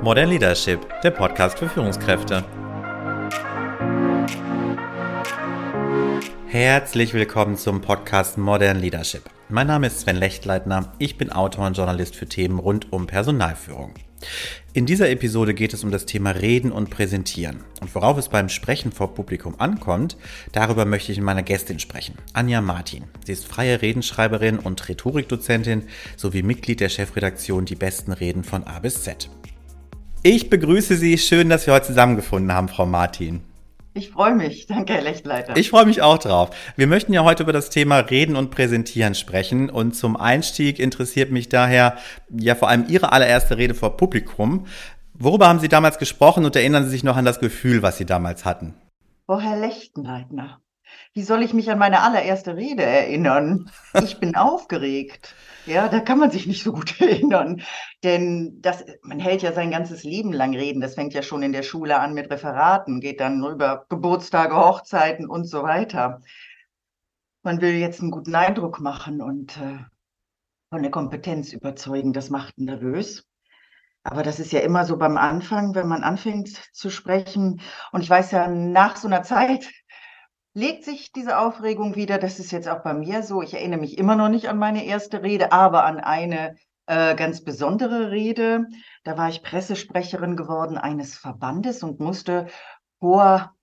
Modern 0.00 0.30
Leadership, 0.30 0.78
der 1.02 1.10
Podcast 1.10 1.58
für 1.58 1.68
Führungskräfte. 1.68 2.44
Herzlich 6.46 7.14
willkommen 7.14 7.56
zum 7.56 7.80
Podcast 7.80 8.38
Modern 8.38 8.78
Leadership. 8.78 9.24
Mein 9.48 9.66
Name 9.66 9.88
ist 9.88 10.00
Sven 10.00 10.14
Lechtleitner, 10.14 10.92
ich 10.98 11.18
bin 11.18 11.32
Autor 11.32 11.66
und 11.66 11.76
Journalist 11.76 12.14
für 12.14 12.26
Themen 12.26 12.60
rund 12.60 12.92
um 12.92 13.08
Personalführung. 13.08 13.92
In 14.72 14.86
dieser 14.86 15.10
Episode 15.10 15.52
geht 15.52 15.74
es 15.74 15.82
um 15.82 15.90
das 15.90 16.06
Thema 16.06 16.30
Reden 16.30 16.70
und 16.70 16.90
Präsentieren. 16.90 17.64
Und 17.80 17.92
worauf 17.96 18.18
es 18.18 18.28
beim 18.28 18.48
Sprechen 18.48 18.92
vor 18.92 19.14
Publikum 19.14 19.56
ankommt, 19.58 20.16
darüber 20.52 20.84
möchte 20.84 21.10
ich 21.10 21.18
mit 21.18 21.24
meiner 21.24 21.42
Gästin 21.42 21.80
sprechen, 21.80 22.14
Anja 22.34 22.60
Martin. 22.60 23.04
Sie 23.26 23.32
ist 23.32 23.46
freie 23.46 23.82
Redenschreiberin 23.82 24.60
und 24.60 24.88
Rhetorikdozentin 24.88 25.88
sowie 26.16 26.44
Mitglied 26.44 26.78
der 26.78 26.88
Chefredaktion 26.88 27.64
Die 27.64 27.74
besten 27.74 28.12
Reden 28.12 28.44
von 28.44 28.62
A 28.62 28.78
bis 28.78 29.02
Z. 29.02 29.28
Ich 30.30 30.50
begrüße 30.50 30.96
Sie. 30.96 31.16
Schön, 31.16 31.48
dass 31.48 31.66
wir 31.66 31.72
heute 31.72 31.86
zusammengefunden 31.86 32.52
haben, 32.52 32.68
Frau 32.68 32.84
Martin. 32.84 33.40
Ich 33.94 34.10
freue 34.10 34.34
mich. 34.34 34.66
Danke, 34.66 34.92
Herr 34.92 35.00
Lechtleiter. 35.00 35.56
Ich 35.56 35.70
freue 35.70 35.86
mich 35.86 36.02
auch 36.02 36.18
drauf. 36.18 36.50
Wir 36.76 36.86
möchten 36.86 37.14
ja 37.14 37.24
heute 37.24 37.44
über 37.44 37.54
das 37.54 37.70
Thema 37.70 37.96
Reden 38.00 38.36
und 38.36 38.50
Präsentieren 38.50 39.14
sprechen. 39.14 39.70
Und 39.70 39.96
zum 39.96 40.18
Einstieg 40.18 40.80
interessiert 40.80 41.30
mich 41.30 41.48
daher 41.48 41.96
ja 42.28 42.56
vor 42.56 42.68
allem 42.68 42.84
Ihre 42.88 43.10
allererste 43.10 43.56
Rede 43.56 43.72
vor 43.72 43.96
Publikum. 43.96 44.66
Worüber 45.14 45.48
haben 45.48 45.60
Sie 45.60 45.68
damals 45.70 45.96
gesprochen 45.96 46.44
und 46.44 46.54
erinnern 46.54 46.84
Sie 46.84 46.90
sich 46.90 47.04
noch 47.04 47.16
an 47.16 47.24
das 47.24 47.40
Gefühl, 47.40 47.80
was 47.80 47.96
Sie 47.96 48.04
damals 48.04 48.44
hatten? 48.44 48.74
Oh, 49.28 49.40
Herr 49.40 49.58
Lechtenleitner, 49.58 50.60
wie 51.14 51.22
soll 51.22 51.42
ich 51.42 51.54
mich 51.54 51.70
an 51.70 51.78
meine 51.78 52.02
allererste 52.02 52.56
Rede 52.56 52.82
erinnern? 52.82 53.70
Ich 54.02 54.18
bin 54.18 54.36
aufgeregt. 54.36 55.34
Ja, 55.66 55.88
da 55.88 56.00
kann 56.00 56.18
man 56.18 56.30
sich 56.30 56.46
nicht 56.46 56.62
so 56.62 56.72
gut 56.72 57.00
erinnern. 57.00 57.62
Denn 58.02 58.60
das, 58.62 58.84
man 59.02 59.20
hält 59.20 59.42
ja 59.42 59.52
sein 59.52 59.70
ganzes 59.70 60.04
Leben 60.04 60.32
lang 60.32 60.54
Reden. 60.54 60.80
Das 60.80 60.94
fängt 60.94 61.14
ja 61.14 61.22
schon 61.22 61.42
in 61.42 61.52
der 61.52 61.62
Schule 61.62 61.98
an 61.98 62.14
mit 62.14 62.30
Referaten, 62.30 63.00
geht 63.00 63.20
dann 63.20 63.44
über 63.44 63.86
Geburtstage, 63.88 64.56
Hochzeiten 64.56 65.28
und 65.28 65.44
so 65.44 65.62
weiter. 65.62 66.20
Man 67.42 67.60
will 67.60 67.74
jetzt 67.74 68.00
einen 68.00 68.10
guten 68.10 68.34
Eindruck 68.34 68.80
machen 68.80 69.20
und 69.20 69.56
äh, 69.58 69.78
von 70.70 70.82
der 70.82 70.90
Kompetenz 70.90 71.52
überzeugen. 71.52 72.12
Das 72.12 72.30
macht 72.30 72.58
nervös. 72.58 73.24
Aber 74.02 74.22
das 74.22 74.40
ist 74.40 74.52
ja 74.52 74.60
immer 74.60 74.84
so 74.86 74.96
beim 74.96 75.18
Anfang, 75.18 75.74
wenn 75.74 75.88
man 75.88 76.02
anfängt 76.02 76.48
zu 76.72 76.88
sprechen. 76.88 77.60
Und 77.92 78.02
ich 78.02 78.08
weiß 78.08 78.30
ja, 78.30 78.48
nach 78.48 78.96
so 78.96 79.06
einer 79.06 79.22
Zeit 79.22 79.68
legt 80.58 80.84
sich 80.84 81.12
diese 81.12 81.38
Aufregung 81.38 81.94
wieder. 81.94 82.18
Das 82.18 82.40
ist 82.40 82.50
jetzt 82.50 82.68
auch 82.68 82.82
bei 82.82 82.92
mir 82.92 83.22
so. 83.22 83.42
Ich 83.42 83.54
erinnere 83.54 83.80
mich 83.80 83.96
immer 83.96 84.16
noch 84.16 84.28
nicht 84.28 84.48
an 84.48 84.58
meine 84.58 84.84
erste 84.84 85.22
Rede, 85.22 85.52
aber 85.52 85.84
an 85.84 86.00
eine 86.00 86.56
äh, 86.86 87.14
ganz 87.14 87.44
besondere 87.44 88.10
Rede. 88.10 88.66
Da 89.04 89.16
war 89.16 89.28
ich 89.28 89.44
Pressesprecherin 89.44 90.36
geworden 90.36 90.76
eines 90.76 91.16
Verbandes 91.16 91.84
und 91.84 92.00
musste 92.00 92.48
vor 92.98 93.54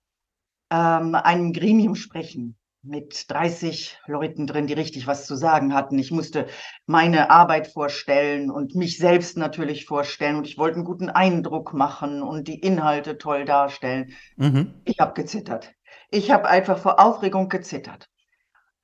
ähm, 0.70 1.14
einem 1.14 1.52
Gremium 1.52 1.96
sprechen 1.96 2.56
mit 2.82 3.26
30 3.28 3.98
Leuten 4.06 4.46
drin, 4.46 4.66
die 4.66 4.72
richtig 4.72 5.06
was 5.06 5.26
zu 5.26 5.36
sagen 5.36 5.74
hatten. 5.74 5.98
Ich 5.98 6.12
musste 6.12 6.46
meine 6.86 7.30
Arbeit 7.30 7.66
vorstellen 7.66 8.50
und 8.50 8.74
mich 8.74 8.96
selbst 8.96 9.36
natürlich 9.36 9.84
vorstellen 9.84 10.36
und 10.36 10.46
ich 10.46 10.56
wollte 10.56 10.76
einen 10.76 10.84
guten 10.84 11.10
Eindruck 11.10 11.74
machen 11.74 12.22
und 12.22 12.48
die 12.48 12.60
Inhalte 12.60 13.18
toll 13.18 13.44
darstellen. 13.44 14.12
Mhm. 14.36 14.80
Ich 14.84 14.98
habe 15.00 15.12
gezittert. 15.12 15.75
Ich 16.10 16.30
habe 16.30 16.48
einfach 16.48 16.78
vor 16.78 17.00
Aufregung 17.00 17.48
gezittert. 17.48 18.08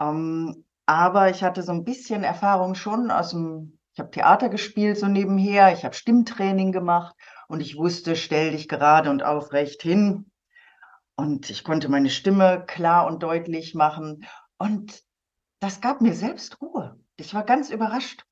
Ähm, 0.00 0.64
aber 0.86 1.30
ich 1.30 1.42
hatte 1.42 1.62
so 1.62 1.72
ein 1.72 1.84
bisschen 1.84 2.24
Erfahrung 2.24 2.74
schon 2.74 3.10
aus 3.10 3.30
dem, 3.30 3.78
ich 3.94 4.00
habe 4.00 4.10
Theater 4.10 4.48
gespielt 4.48 4.98
so 4.98 5.06
nebenher, 5.06 5.72
ich 5.72 5.84
habe 5.84 5.94
Stimmtraining 5.94 6.72
gemacht 6.72 7.14
und 7.48 7.60
ich 7.60 7.76
wusste, 7.76 8.16
stell 8.16 8.52
dich 8.52 8.68
gerade 8.68 9.10
und 9.10 9.22
aufrecht 9.22 9.82
hin. 9.82 10.30
Und 11.14 11.50
ich 11.50 11.62
konnte 11.62 11.88
meine 11.88 12.10
Stimme 12.10 12.64
klar 12.66 13.06
und 13.06 13.22
deutlich 13.22 13.74
machen. 13.74 14.26
Und 14.58 15.02
das 15.60 15.80
gab 15.80 16.00
mir 16.00 16.14
selbst 16.14 16.60
Ruhe. 16.60 16.98
Ich 17.16 17.34
war 17.34 17.44
ganz 17.44 17.70
überrascht. 17.70 18.24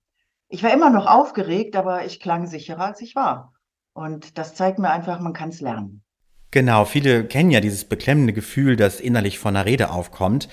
Ich 0.49 0.65
war 0.65 0.73
immer 0.73 0.91
noch 0.91 1.07
aufgeregt, 1.07 1.77
aber 1.77 2.05
ich 2.05 2.19
klang 2.19 2.47
sicherer, 2.47 2.87
als 2.87 3.01
ich 3.01 3.15
war. 3.15 3.53
Und 3.93 4.39
das 4.39 4.55
zeigt 4.55 4.79
mir 4.81 4.91
einfach, 4.91 5.21
man 5.21 5.33
kann 5.33 5.51
es 5.51 5.61
lernen. 5.61 6.03
Genau, 6.51 6.85
viele 6.85 7.25
kennen 7.25 7.51
ja 7.51 7.61
dieses 7.61 7.85
beklemmende 7.85 8.33
Gefühl, 8.33 8.77
das 8.77 9.01
innerlich 9.01 9.39
von 9.39 9.55
einer 9.55 9.67
Rede 9.67 9.91
aufkommt. 9.91 10.49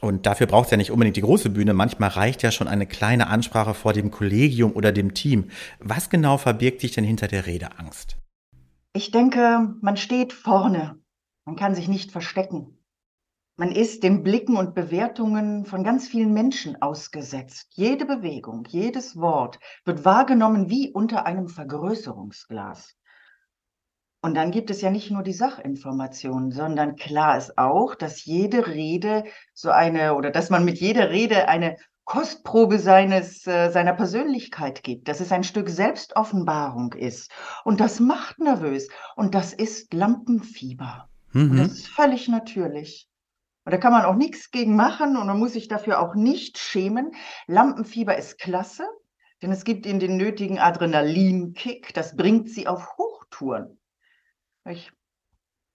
Und 0.00 0.26
dafür 0.26 0.46
braucht 0.46 0.66
es 0.66 0.70
ja 0.72 0.76
nicht 0.76 0.90
unbedingt 0.90 1.16
die 1.16 1.22
große 1.22 1.50
Bühne. 1.50 1.74
Manchmal 1.74 2.10
reicht 2.10 2.42
ja 2.42 2.50
schon 2.50 2.68
eine 2.68 2.86
kleine 2.86 3.28
Ansprache 3.28 3.74
vor 3.74 3.92
dem 3.92 4.10
Kollegium 4.10 4.72
oder 4.72 4.92
dem 4.92 5.14
Team. 5.14 5.50
Was 5.78 6.10
genau 6.10 6.38
verbirgt 6.38 6.80
sich 6.80 6.92
denn 6.92 7.04
hinter 7.04 7.28
der 7.28 7.46
Redeangst? 7.46 8.16
Ich 8.94 9.10
denke, 9.10 9.74
man 9.80 9.96
steht 9.96 10.32
vorne. 10.32 10.98
Man 11.44 11.56
kann 11.56 11.74
sich 11.74 11.88
nicht 11.88 12.12
verstecken. 12.12 12.78
Man 13.56 13.70
ist 13.70 14.02
den 14.02 14.22
Blicken 14.22 14.56
und 14.56 14.74
Bewertungen 14.74 15.66
von 15.66 15.84
ganz 15.84 16.08
vielen 16.08 16.32
Menschen 16.32 16.80
ausgesetzt. 16.80 17.68
Jede 17.74 18.06
Bewegung, 18.06 18.64
jedes 18.68 19.16
Wort 19.16 19.58
wird 19.84 20.04
wahrgenommen 20.04 20.70
wie 20.70 20.90
unter 20.90 21.26
einem 21.26 21.48
Vergrößerungsglas. 21.48 22.96
Und 24.24 24.34
dann 24.34 24.52
gibt 24.52 24.70
es 24.70 24.80
ja 24.80 24.90
nicht 24.90 25.10
nur 25.10 25.24
die 25.24 25.32
Sachinformationen, 25.32 26.52
sondern 26.52 26.94
klar 26.94 27.36
ist 27.36 27.58
auch, 27.58 27.96
dass 27.96 28.24
jede 28.24 28.68
Rede 28.68 29.24
so 29.52 29.70
eine 29.70 30.14
oder 30.14 30.30
dass 30.30 30.48
man 30.48 30.64
mit 30.64 30.78
jeder 30.78 31.10
Rede 31.10 31.48
eine 31.48 31.76
Kostprobe 32.04 32.78
seines, 32.78 33.46
äh, 33.48 33.70
seiner 33.70 33.94
Persönlichkeit 33.94 34.84
gibt, 34.84 35.08
dass 35.08 35.18
es 35.18 35.32
ein 35.32 35.42
Stück 35.42 35.68
Selbstoffenbarung 35.68 36.92
ist. 36.92 37.32
Und 37.64 37.80
das 37.80 37.98
macht 37.98 38.38
nervös. 38.38 38.88
Und 39.16 39.34
das 39.34 39.52
ist 39.52 39.92
Lampenfieber. 39.92 41.08
Mhm. 41.32 41.50
Und 41.50 41.56
das 41.58 41.72
ist 41.72 41.88
völlig 41.88 42.28
natürlich. 42.28 43.08
Und 43.64 43.72
da 43.72 43.78
kann 43.78 43.92
man 43.92 44.04
auch 44.04 44.16
nichts 44.16 44.52
gegen 44.52 44.76
machen 44.76 45.16
und 45.16 45.26
man 45.26 45.38
muss 45.38 45.52
sich 45.52 45.66
dafür 45.66 46.00
auch 46.00 46.14
nicht 46.14 46.58
schämen. 46.58 47.12
Lampenfieber 47.48 48.16
ist 48.16 48.38
klasse, 48.38 48.84
denn 49.40 49.50
es 49.50 49.64
gibt 49.64 49.84
ihnen 49.86 50.00
den 50.00 50.16
nötigen 50.16 50.60
Adrenalinkick. 50.60 51.92
Das 51.94 52.16
bringt 52.16 52.50
sie 52.50 52.68
auf 52.68 52.98
Hochtouren. 52.98 53.78
Ich 54.68 54.92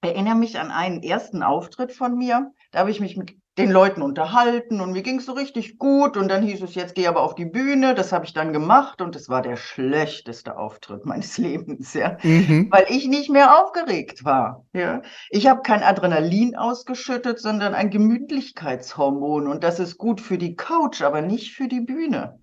erinnere 0.01 0.35
mich 0.35 0.59
an 0.59 0.71
einen 0.71 1.03
ersten 1.03 1.43
Auftritt 1.43 1.91
von 1.91 2.17
mir. 2.17 2.51
Da 2.71 2.79
habe 2.79 2.91
ich 2.91 2.99
mich 2.99 3.17
mit 3.17 3.35
den 3.57 3.71
Leuten 3.71 4.03
unterhalten 4.03 4.81
und 4.81 4.91
mir 4.91 5.01
ging 5.01 5.17
es 5.17 5.25
so 5.25 5.33
richtig 5.33 5.77
gut. 5.77 6.15
Und 6.15 6.29
dann 6.29 6.43
hieß 6.43 6.61
es, 6.61 6.75
jetzt 6.75 6.95
geh 6.95 7.07
aber 7.07 7.23
auf 7.23 7.33
die 7.33 7.45
Bühne. 7.45 7.95
Das 7.95 8.11
habe 8.11 8.23
ich 8.23 8.33
dann 8.33 8.53
gemacht 8.53 9.01
und 9.01 9.15
es 9.15 9.29
war 9.29 9.41
der 9.41 9.55
schlechteste 9.55 10.57
Auftritt 10.57 11.05
meines 11.05 11.37
Lebens, 11.39 11.93
ja. 11.93 12.17
Mhm. 12.23 12.67
Weil 12.71 12.85
ich 12.89 13.07
nicht 13.07 13.29
mehr 13.29 13.61
aufgeregt 13.61 14.23
war. 14.23 14.65
Ja. 14.73 15.01
Ich 15.29 15.47
habe 15.47 15.61
kein 15.63 15.83
Adrenalin 15.83 16.55
ausgeschüttet, 16.55 17.39
sondern 17.39 17.73
ein 17.73 17.89
Gemütlichkeitshormon. 17.89 19.47
Und 19.47 19.63
das 19.63 19.79
ist 19.79 19.97
gut 19.97 20.21
für 20.21 20.37
die 20.37 20.55
Couch, 20.55 21.01
aber 21.01 21.21
nicht 21.21 21.53
für 21.53 21.67
die 21.67 21.81
Bühne. 21.81 22.39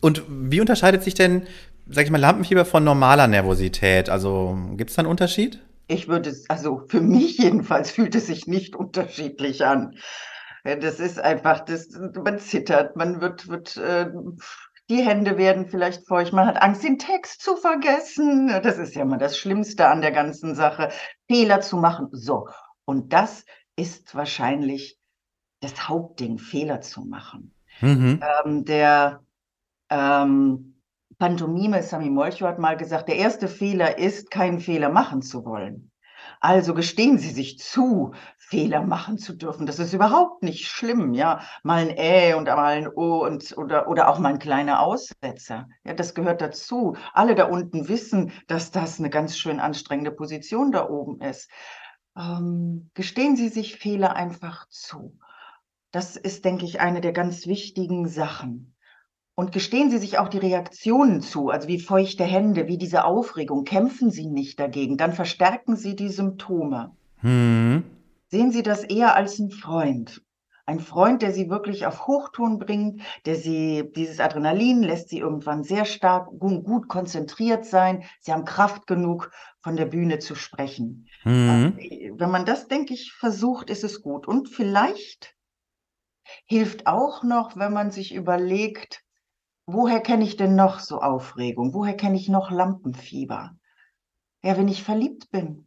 Und 0.00 0.22
wie 0.28 0.60
unterscheidet 0.60 1.02
sich 1.02 1.14
denn 1.14 1.46
sag 1.88 2.04
ich 2.04 2.10
mal, 2.10 2.20
Lampenfieber 2.20 2.64
von 2.64 2.84
normaler 2.84 3.26
Nervosität? 3.26 4.08
Also 4.08 4.58
gibt 4.76 4.90
es 4.90 4.96
da 4.96 5.00
einen 5.00 5.10
Unterschied? 5.10 5.62
Ich 5.88 6.08
würde 6.08 6.34
also 6.48 6.82
für 6.88 7.00
mich 7.00 7.38
jedenfalls 7.38 7.90
fühlt 7.90 8.14
es 8.14 8.26
sich 8.26 8.46
nicht 8.46 8.74
unterschiedlich 8.74 9.64
an. 9.64 9.96
Das 10.64 10.98
ist 10.98 11.20
einfach, 11.20 11.60
das, 11.60 11.90
man 11.90 12.40
zittert, 12.40 12.96
man 12.96 13.20
wird, 13.20 13.46
wird 13.46 13.76
äh, 13.76 14.10
die 14.88 15.02
Hände 15.02 15.36
werden 15.36 15.66
vielleicht 15.66 16.06
feucht, 16.06 16.32
man 16.32 16.46
hat 16.46 16.62
Angst, 16.62 16.84
den 16.84 16.98
Text 16.98 17.42
zu 17.42 17.56
vergessen. 17.56 18.48
Das 18.62 18.78
ist 18.78 18.94
ja 18.94 19.04
mal 19.04 19.18
das 19.18 19.38
Schlimmste 19.38 19.88
an 19.88 20.00
der 20.00 20.12
ganzen 20.12 20.54
Sache, 20.54 20.90
Fehler 21.28 21.60
zu 21.60 21.76
machen. 21.76 22.08
So, 22.12 22.48
und 22.84 23.12
das 23.12 23.44
ist 23.76 24.14
wahrscheinlich 24.14 24.98
das 25.60 25.88
Hauptding, 25.88 26.38
Fehler 26.38 26.80
zu 26.80 27.02
machen. 27.02 27.54
Mhm. 27.80 28.20
Ähm, 28.44 28.64
der 28.64 29.24
ähm, 29.90 30.75
Pantomime, 31.18 31.82
Sami 31.82 32.10
Molcho 32.10 32.46
hat 32.46 32.58
mal 32.58 32.76
gesagt, 32.76 33.08
der 33.08 33.16
erste 33.16 33.48
Fehler 33.48 33.98
ist, 33.98 34.30
keinen 34.30 34.60
Fehler 34.60 34.90
machen 34.90 35.22
zu 35.22 35.44
wollen. 35.44 35.90
Also 36.40 36.74
gestehen 36.74 37.18
Sie 37.18 37.30
sich 37.30 37.58
zu, 37.58 38.12
Fehler 38.36 38.82
machen 38.82 39.18
zu 39.18 39.34
dürfen. 39.34 39.66
Das 39.66 39.78
ist 39.78 39.92
überhaupt 39.92 40.42
nicht 40.42 40.68
schlimm, 40.68 41.14
ja. 41.14 41.40
Mal 41.62 41.88
ein 41.88 41.96
Ä 41.96 42.34
und 42.34 42.44
mal 42.44 42.76
ein 42.76 42.88
O 42.88 43.24
und, 43.24 43.56
oder, 43.56 43.88
oder 43.88 44.08
auch 44.08 44.18
mal 44.18 44.34
ein 44.34 44.38
kleiner 44.38 44.80
Aussetzer. 44.80 45.68
Ja, 45.84 45.94
das 45.94 46.14
gehört 46.14 46.40
dazu. 46.42 46.96
Alle 47.12 47.34
da 47.34 47.46
unten 47.46 47.88
wissen, 47.88 48.32
dass 48.48 48.70
das 48.70 48.98
eine 48.98 49.10
ganz 49.10 49.38
schön 49.38 49.60
anstrengende 49.60 50.12
Position 50.12 50.72
da 50.72 50.88
oben 50.88 51.20
ist. 51.20 51.50
Ähm, 52.16 52.90
gestehen 52.94 53.36
Sie 53.36 53.48
sich 53.48 53.76
Fehler 53.76 54.16
einfach 54.16 54.68
zu. 54.68 55.18
Das 55.90 56.16
ist, 56.16 56.44
denke 56.44 56.66
ich, 56.66 56.80
eine 56.80 57.00
der 57.00 57.12
ganz 57.12 57.46
wichtigen 57.46 58.06
Sachen. 58.06 58.75
Und 59.38 59.52
gestehen 59.52 59.90
Sie 59.90 59.98
sich 59.98 60.18
auch 60.18 60.28
die 60.28 60.38
Reaktionen 60.38 61.20
zu, 61.20 61.50
also 61.50 61.68
wie 61.68 61.78
feuchte 61.78 62.24
Hände, 62.24 62.68
wie 62.68 62.78
diese 62.78 63.04
Aufregung. 63.04 63.64
Kämpfen 63.64 64.10
Sie 64.10 64.26
nicht 64.26 64.58
dagegen, 64.58 64.96
dann 64.96 65.12
verstärken 65.12 65.76
Sie 65.76 65.94
die 65.94 66.08
Symptome. 66.08 66.96
Hm. 67.18 67.84
Sehen 68.28 68.50
Sie 68.50 68.62
das 68.62 68.82
eher 68.82 69.14
als 69.14 69.38
ein 69.38 69.50
Freund, 69.50 70.22
Ein 70.68 70.80
Freund, 70.80 71.22
der 71.22 71.32
sie 71.32 71.48
wirklich 71.48 71.86
auf 71.86 72.08
Hochton 72.08 72.58
bringt, 72.58 73.00
der 73.24 73.36
sie, 73.36 73.84
dieses 73.94 74.18
Adrenalin 74.18 74.82
lässt 74.82 75.10
sie 75.10 75.18
irgendwann 75.18 75.62
sehr 75.62 75.84
stark, 75.84 76.28
gut, 76.40 76.88
konzentriert 76.88 77.64
sein. 77.64 78.02
Sie 78.20 78.32
haben 78.32 78.44
Kraft 78.44 78.88
genug, 78.88 79.30
von 79.60 79.76
der 79.76 79.86
Bühne 79.86 80.18
zu 80.18 80.34
sprechen. 80.34 81.06
Mhm. 81.22 81.78
Wenn 82.14 82.30
man 82.32 82.44
das, 82.44 82.66
denke 82.66 82.94
ich, 82.94 83.12
versucht, 83.12 83.70
ist 83.70 83.84
es 83.84 84.02
gut. 84.02 84.26
Und 84.26 84.48
vielleicht 84.48 85.36
hilft 86.46 86.88
auch 86.88 87.22
noch, 87.22 87.56
wenn 87.56 87.72
man 87.72 87.92
sich 87.92 88.12
überlegt, 88.12 89.04
woher 89.66 90.00
kenne 90.00 90.24
ich 90.24 90.36
denn 90.36 90.54
noch 90.54 90.78
so 90.78 91.00
Aufregung? 91.00 91.74
Woher 91.74 91.96
kenne 91.96 92.16
ich 92.16 92.28
noch 92.28 92.50
Lampenfieber? 92.50 93.56
Ja, 94.42 94.56
wenn 94.56 94.68
ich 94.68 94.84
verliebt 94.84 95.30
bin. 95.30 95.66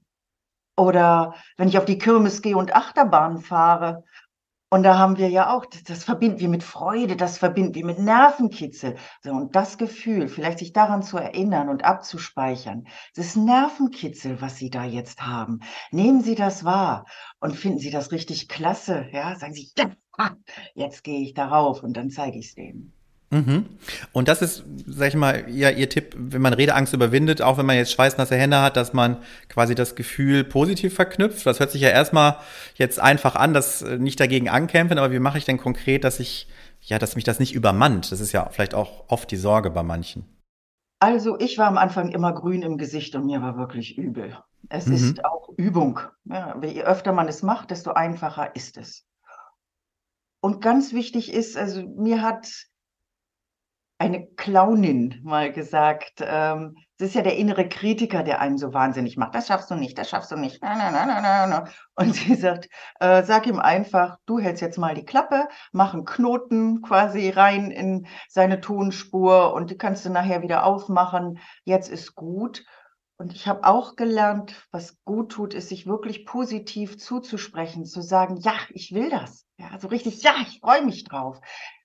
Oder 0.77 1.35
wenn 1.57 1.67
ich 1.67 1.77
auf 1.77 1.85
die 1.85 1.97
Kirmes 1.97 2.41
gehe 2.41 2.55
und 2.55 2.73
Achterbahn 2.73 3.39
fahre. 3.39 4.05
Und 4.71 4.83
da 4.83 4.97
haben 4.97 5.17
wir 5.17 5.29
ja 5.29 5.53
auch, 5.53 5.65
das, 5.65 5.83
das 5.83 6.03
verbinden 6.03 6.39
wir 6.39 6.47
mit 6.47 6.63
Freude, 6.63 7.17
das 7.17 7.39
verbinden 7.39 7.73
wir 7.73 7.85
mit 7.85 7.99
Nervenkitzel. 7.99 8.95
So, 9.21 9.31
und 9.31 9.55
das 9.55 9.77
Gefühl, 9.77 10.29
vielleicht 10.29 10.59
sich 10.59 10.71
daran 10.71 11.01
zu 11.01 11.17
erinnern 11.17 11.69
und 11.69 11.83
abzuspeichern, 11.83 12.87
das 13.15 13.35
Nervenkitzel, 13.35 14.41
was 14.41 14.57
Sie 14.57 14.69
da 14.69 14.85
jetzt 14.85 15.21
haben, 15.25 15.59
nehmen 15.91 16.21
Sie 16.21 16.35
das 16.35 16.63
wahr 16.63 17.05
und 17.39 17.55
finden 17.55 17.79
Sie 17.79 17.91
das 17.91 18.11
richtig 18.11 18.47
klasse. 18.47 19.07
Ja, 19.11 19.35
sagen 19.35 19.53
Sie, 19.53 19.71
jetzt 20.75 21.03
gehe 21.03 21.21
ich 21.21 21.33
darauf 21.33 21.83
und 21.83 21.97
dann 21.97 22.11
zeige 22.11 22.37
ich 22.37 22.49
es 22.49 22.55
denen. 22.55 22.98
Mhm. 23.31 23.65
Und 24.11 24.27
das 24.27 24.41
ist, 24.41 24.63
sag 24.87 25.09
ich 25.09 25.15
mal, 25.15 25.45
ja, 25.49 25.69
Ihr 25.69 25.87
Tipp, 25.87 26.15
wenn 26.17 26.41
man 26.41 26.53
Redeangst 26.53 26.93
überwindet, 26.93 27.41
auch 27.41 27.57
wenn 27.57 27.65
man 27.65 27.75
jetzt 27.75 27.91
schweißnasse 27.91 28.35
Hände 28.35 28.61
hat, 28.61 28.75
dass 28.75 28.93
man 28.93 29.17
quasi 29.49 29.75
das 29.75 29.95
Gefühl 29.95 30.43
positiv 30.43 30.95
verknüpft. 30.95 31.45
Das 31.45 31.59
hört 31.59 31.71
sich 31.71 31.81
ja 31.81 31.89
erstmal 31.89 32.37
jetzt 32.75 32.99
einfach 32.99 33.35
an, 33.35 33.53
dass 33.53 33.83
äh, 33.83 33.97
nicht 33.97 34.19
dagegen 34.19 34.49
ankämpfen, 34.49 34.97
aber 34.97 35.11
wie 35.11 35.19
mache 35.19 35.37
ich 35.37 35.45
denn 35.45 35.57
konkret, 35.57 36.03
dass 36.03 36.19
ich, 36.19 36.47
ja, 36.81 36.97
dass 36.97 37.15
mich 37.15 37.23
das 37.23 37.39
nicht 37.39 37.53
übermannt? 37.53 38.11
Das 38.11 38.19
ist 38.19 38.31
ja 38.31 38.49
vielleicht 38.49 38.73
auch 38.73 39.05
oft 39.09 39.29
die 39.29 39.37
Sorge 39.37 39.69
bei 39.69 39.83
manchen. 39.83 40.25
Also 40.99 41.39
ich 41.39 41.57
war 41.57 41.67
am 41.67 41.77
Anfang 41.77 42.09
immer 42.09 42.33
grün 42.33 42.63
im 42.63 42.77
Gesicht 42.77 43.15
und 43.15 43.25
mir 43.25 43.41
war 43.41 43.57
wirklich 43.57 43.97
übel. 43.97 44.37
Es 44.69 44.87
mhm. 44.87 44.95
ist 44.95 45.25
auch 45.25 45.49
Übung. 45.55 45.99
Ja, 46.25 46.59
je 46.61 46.83
öfter 46.83 47.13
man 47.13 47.27
es 47.27 47.43
macht, 47.43 47.71
desto 47.71 47.91
einfacher 47.91 48.55
ist 48.55 48.77
es. 48.77 49.05
Und 50.41 50.61
ganz 50.61 50.93
wichtig 50.93 51.33
ist, 51.33 51.57
also 51.57 51.83
mir 51.83 52.21
hat 52.21 52.68
eine 53.99 54.27
Clownin 54.37 55.19
mal 55.23 55.51
gesagt, 55.51 56.23
ähm, 56.25 56.77
das 56.97 57.09
ist 57.09 57.15
ja 57.15 57.21
der 57.21 57.35
innere 57.35 57.67
Kritiker, 57.67 58.23
der 58.23 58.39
einen 58.39 58.57
so 58.57 58.73
wahnsinnig 58.73 59.17
macht. 59.17 59.35
Das 59.35 59.47
schaffst 59.47 59.69
du 59.69 59.75
nicht, 59.75 59.97
das 59.97 60.09
schaffst 60.09 60.31
du 60.31 60.37
nicht. 60.37 60.59
Na, 60.61 60.75
na, 60.75 60.89
na, 60.89 61.21
na, 61.21 61.47
na. 61.47 61.65
Und 61.95 62.15
sie 62.15 62.35
sagt, 62.35 62.69
äh, 63.01 63.23
sag 63.23 63.45
ihm 63.45 63.59
einfach, 63.59 64.17
du 64.25 64.39
hältst 64.39 64.61
jetzt 64.61 64.77
mal 64.77 64.95
die 64.95 65.05
Klappe, 65.05 65.49
mach 65.73 65.93
einen 65.93 66.05
Knoten 66.05 66.81
quasi 66.81 67.29
rein 67.29 67.71
in 67.71 68.07
seine 68.29 68.61
Tonspur 68.61 69.53
und 69.53 69.69
die 69.69 69.77
kannst 69.77 70.05
du 70.05 70.09
nachher 70.09 70.41
wieder 70.41 70.65
aufmachen. 70.65 71.39
Jetzt 71.65 71.89
ist 71.89 72.15
gut. 72.15 72.65
Und 73.17 73.33
ich 73.33 73.49
habe 73.49 73.65
auch 73.65 73.97
gelernt, 73.97 74.65
was 74.71 74.97
gut 75.03 75.33
tut, 75.33 75.53
ist, 75.53 75.67
sich 75.67 75.85
wirklich 75.85 76.25
positiv 76.25 76.97
zuzusprechen, 76.97 77.85
zu 77.85 78.01
sagen, 78.01 78.37
ja, 78.37 78.53
ich 78.69 78.93
will 78.93 79.09
das. 79.09 79.45
Ja, 79.57 79.77
so 79.77 79.89
richtig, 79.89 80.23
ja, 80.23 80.35
ich 80.41 80.61
freue 80.61 80.85
mich 80.85 81.03
drauf. 81.03 81.41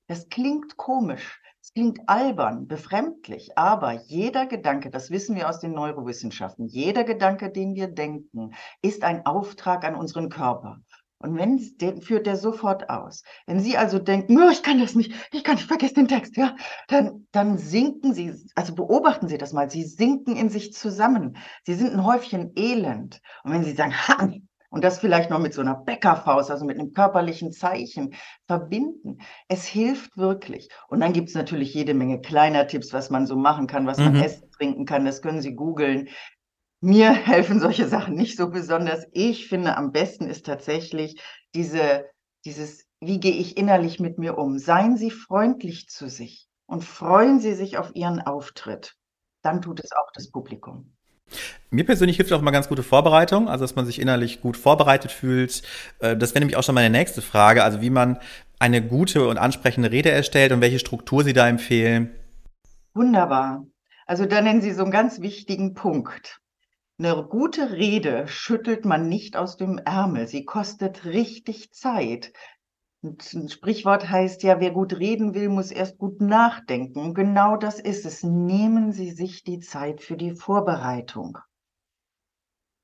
Das 0.06 0.28
klingt 0.28 0.76
komisch. 0.76 1.40
Es 1.64 1.72
klingt 1.72 2.00
albern, 2.11 2.69
befremdlich, 2.69 3.56
aber 3.56 3.93
jeder 3.93 4.44
Gedanke, 4.44 4.90
das 4.90 5.11
wissen 5.11 5.34
wir 5.34 5.49
aus 5.49 5.61
den 5.61 5.72
Neurowissenschaften, 5.72 6.66
jeder 6.66 7.05
Gedanke, 7.05 7.50
den 7.50 7.75
wir 7.75 7.88
denken, 7.88 8.50
ist 8.82 9.02
ein 9.02 9.25
Auftrag 9.25 9.82
an 9.87 9.94
unseren 9.94 10.28
Körper. 10.28 10.81
Und 11.20 11.38
wenn, 11.38 11.58
den 11.78 12.02
führt 12.02 12.26
der 12.26 12.37
sofort 12.37 12.90
aus. 12.90 13.22
Wenn 13.46 13.61
Sie 13.61 13.78
also 13.78 13.99
denken, 13.99 14.37
oh, 14.37 14.50
ich 14.50 14.62
kann 14.62 14.78
das 14.78 14.94
nicht, 14.94 15.14
ich 15.32 15.43
kann 15.43 15.55
nicht, 15.55 15.66
vergessen 15.66 15.94
den 15.94 16.08
Text, 16.08 16.37
ja, 16.37 16.55
dann, 16.88 17.26
dann 17.32 17.56
sinken 17.56 18.12
Sie, 18.12 18.34
also 18.55 18.75
beobachten 18.75 19.28
Sie 19.28 19.38
das 19.38 19.55
mal, 19.55 19.70
Sie 19.70 19.84
sinken 19.84 20.37
in 20.37 20.50
sich 20.50 20.75
zusammen. 20.75 21.38
Sie 21.64 21.72
sind 21.72 21.94
ein 21.94 22.05
Häufchen 22.05 22.52
Elend. 22.56 23.22
Und 23.43 23.52
wenn 23.52 23.64
Sie 23.64 23.72
sagen, 23.72 23.94
ha, 23.94 24.31
und 24.75 24.82
das 24.82 24.99
vielleicht 24.99 25.31
noch 25.31 25.38
mit 25.38 25.55
so 25.55 25.61
einer 25.61 25.76
Bäckerfaust, 25.76 26.50
also 26.50 26.65
mit 26.65 26.81
einem 26.81 26.93
körperlichen 26.93 27.53
Zeichen 27.53 28.12
verbinden. 28.49 29.19
Es 29.47 29.65
hilft 29.65 30.17
wirklich. 30.17 30.69
Und 30.88 30.99
dann 30.99 31.12
gibt 31.12 31.29
es 31.29 31.37
natürlich 31.37 31.73
jede 31.73 31.94
Menge 31.94 32.21
kleiner 32.21 32.67
Tipps, 32.67 32.93
was 32.93 33.09
man 33.09 33.29
so 33.29 33.37
machen 33.37 33.69
kann, 33.69 33.87
was 33.87 33.99
mhm. 33.99 34.05
man 34.06 34.17
essen, 34.17 34.50
trinken 34.50 34.85
kann. 34.85 35.05
Das 35.05 35.23
können 35.23 35.41
Sie 35.41 35.55
googeln. 35.55 36.09
Mir 36.81 37.12
helfen 37.12 37.61
solche 37.61 37.87
Sachen 37.87 38.17
nicht 38.17 38.37
so 38.37 38.50
besonders. 38.50 39.06
Ich 39.12 39.47
finde, 39.47 39.76
am 39.76 39.93
besten 39.93 40.26
ist 40.26 40.44
tatsächlich 40.44 41.23
diese, 41.55 42.06
dieses, 42.44 42.85
wie 42.99 43.21
gehe 43.21 43.37
ich 43.37 43.56
innerlich 43.56 44.00
mit 44.00 44.19
mir 44.19 44.37
um? 44.37 44.59
Seien 44.59 44.97
Sie 44.97 45.12
freundlich 45.12 45.87
zu 45.87 46.09
sich 46.09 46.49
und 46.67 46.82
freuen 46.82 47.38
Sie 47.38 47.55
sich 47.55 47.79
auf 47.79 47.94
Ihren 47.94 48.21
Auftritt. 48.21 48.97
Dann 49.41 49.62
tut 49.62 49.79
es 49.85 49.93
auch 49.93 50.11
das 50.15 50.32
Publikum. 50.32 50.97
Mir 51.71 51.85
persönlich 51.85 52.17
hilft 52.17 52.32
auch 52.32 52.41
mal 52.41 52.53
ganz 52.53 52.69
gute 52.69 52.82
Vorbereitung, 52.82 53.49
also 53.49 53.65
dass 53.65 53.75
man 53.75 53.87
sich 53.87 54.00
innerlich 54.00 54.41
gut 54.41 54.56
vorbereitet 54.56 55.11
fühlt. 55.11 55.62
Äh, 55.99 56.17
das 56.17 56.31
wäre 56.31 56.41
nämlich 56.41 56.56
auch 56.56 56.62
schon 56.62 56.75
meine 56.75 56.91
nächste 56.91 57.21
Frage, 57.23 57.65
also 57.65 57.81
wie 57.81 57.91
man 57.91 58.19
eine 58.59 58.81
gute 58.81 59.26
und 59.26 59.38
ansprechende 59.38 59.91
Rede 59.91 60.11
erstellt 60.11 60.53
und 60.53 60.61
welche 60.61 60.79
Struktur 60.79 61.25
Sie 61.25 61.32
da 61.32 61.49
empfehlen. 61.49 62.15
Wunderbar. 62.94 63.67
Also 64.06 64.26
da 64.26 64.41
nennen 64.41 64.61
Sie 64.61 64.73
so 64.73 64.82
einen 64.82 64.93
ganz 64.93 65.21
wichtigen 65.21 65.75
Punkt. 65.75 66.41
Eine 66.97 67.26
gute 67.29 67.73
Rede 67.73 68.29
schüttelt 68.29 68.85
man 68.85 69.09
nicht 69.09 69.37
aus 69.37 69.56
dem 69.56 69.79
Ärmel. 69.79 70.29
Sie 70.29 70.44
kostet 70.44 71.05
richtig 71.05 71.73
Zeit. 71.73 72.32
Ein 73.04 73.50
Sprichwort 73.50 74.08
heißt 74.08 74.42
ja, 74.44 74.60
wer 74.60 74.70
gut 74.70 74.98
reden 74.98 75.34
will, 75.34 75.50
muss 75.50 75.70
erst 75.70 75.98
gut 75.98 76.22
nachdenken. 76.22 77.12
Genau 77.12 77.58
das 77.58 77.78
ist 77.78 78.06
es. 78.06 78.22
Nehmen 78.22 78.92
Sie 78.92 79.10
sich 79.10 79.44
die 79.44 79.60
Zeit 79.60 80.00
für 80.00 80.16
die 80.16 80.34
Vorbereitung. 80.34 81.36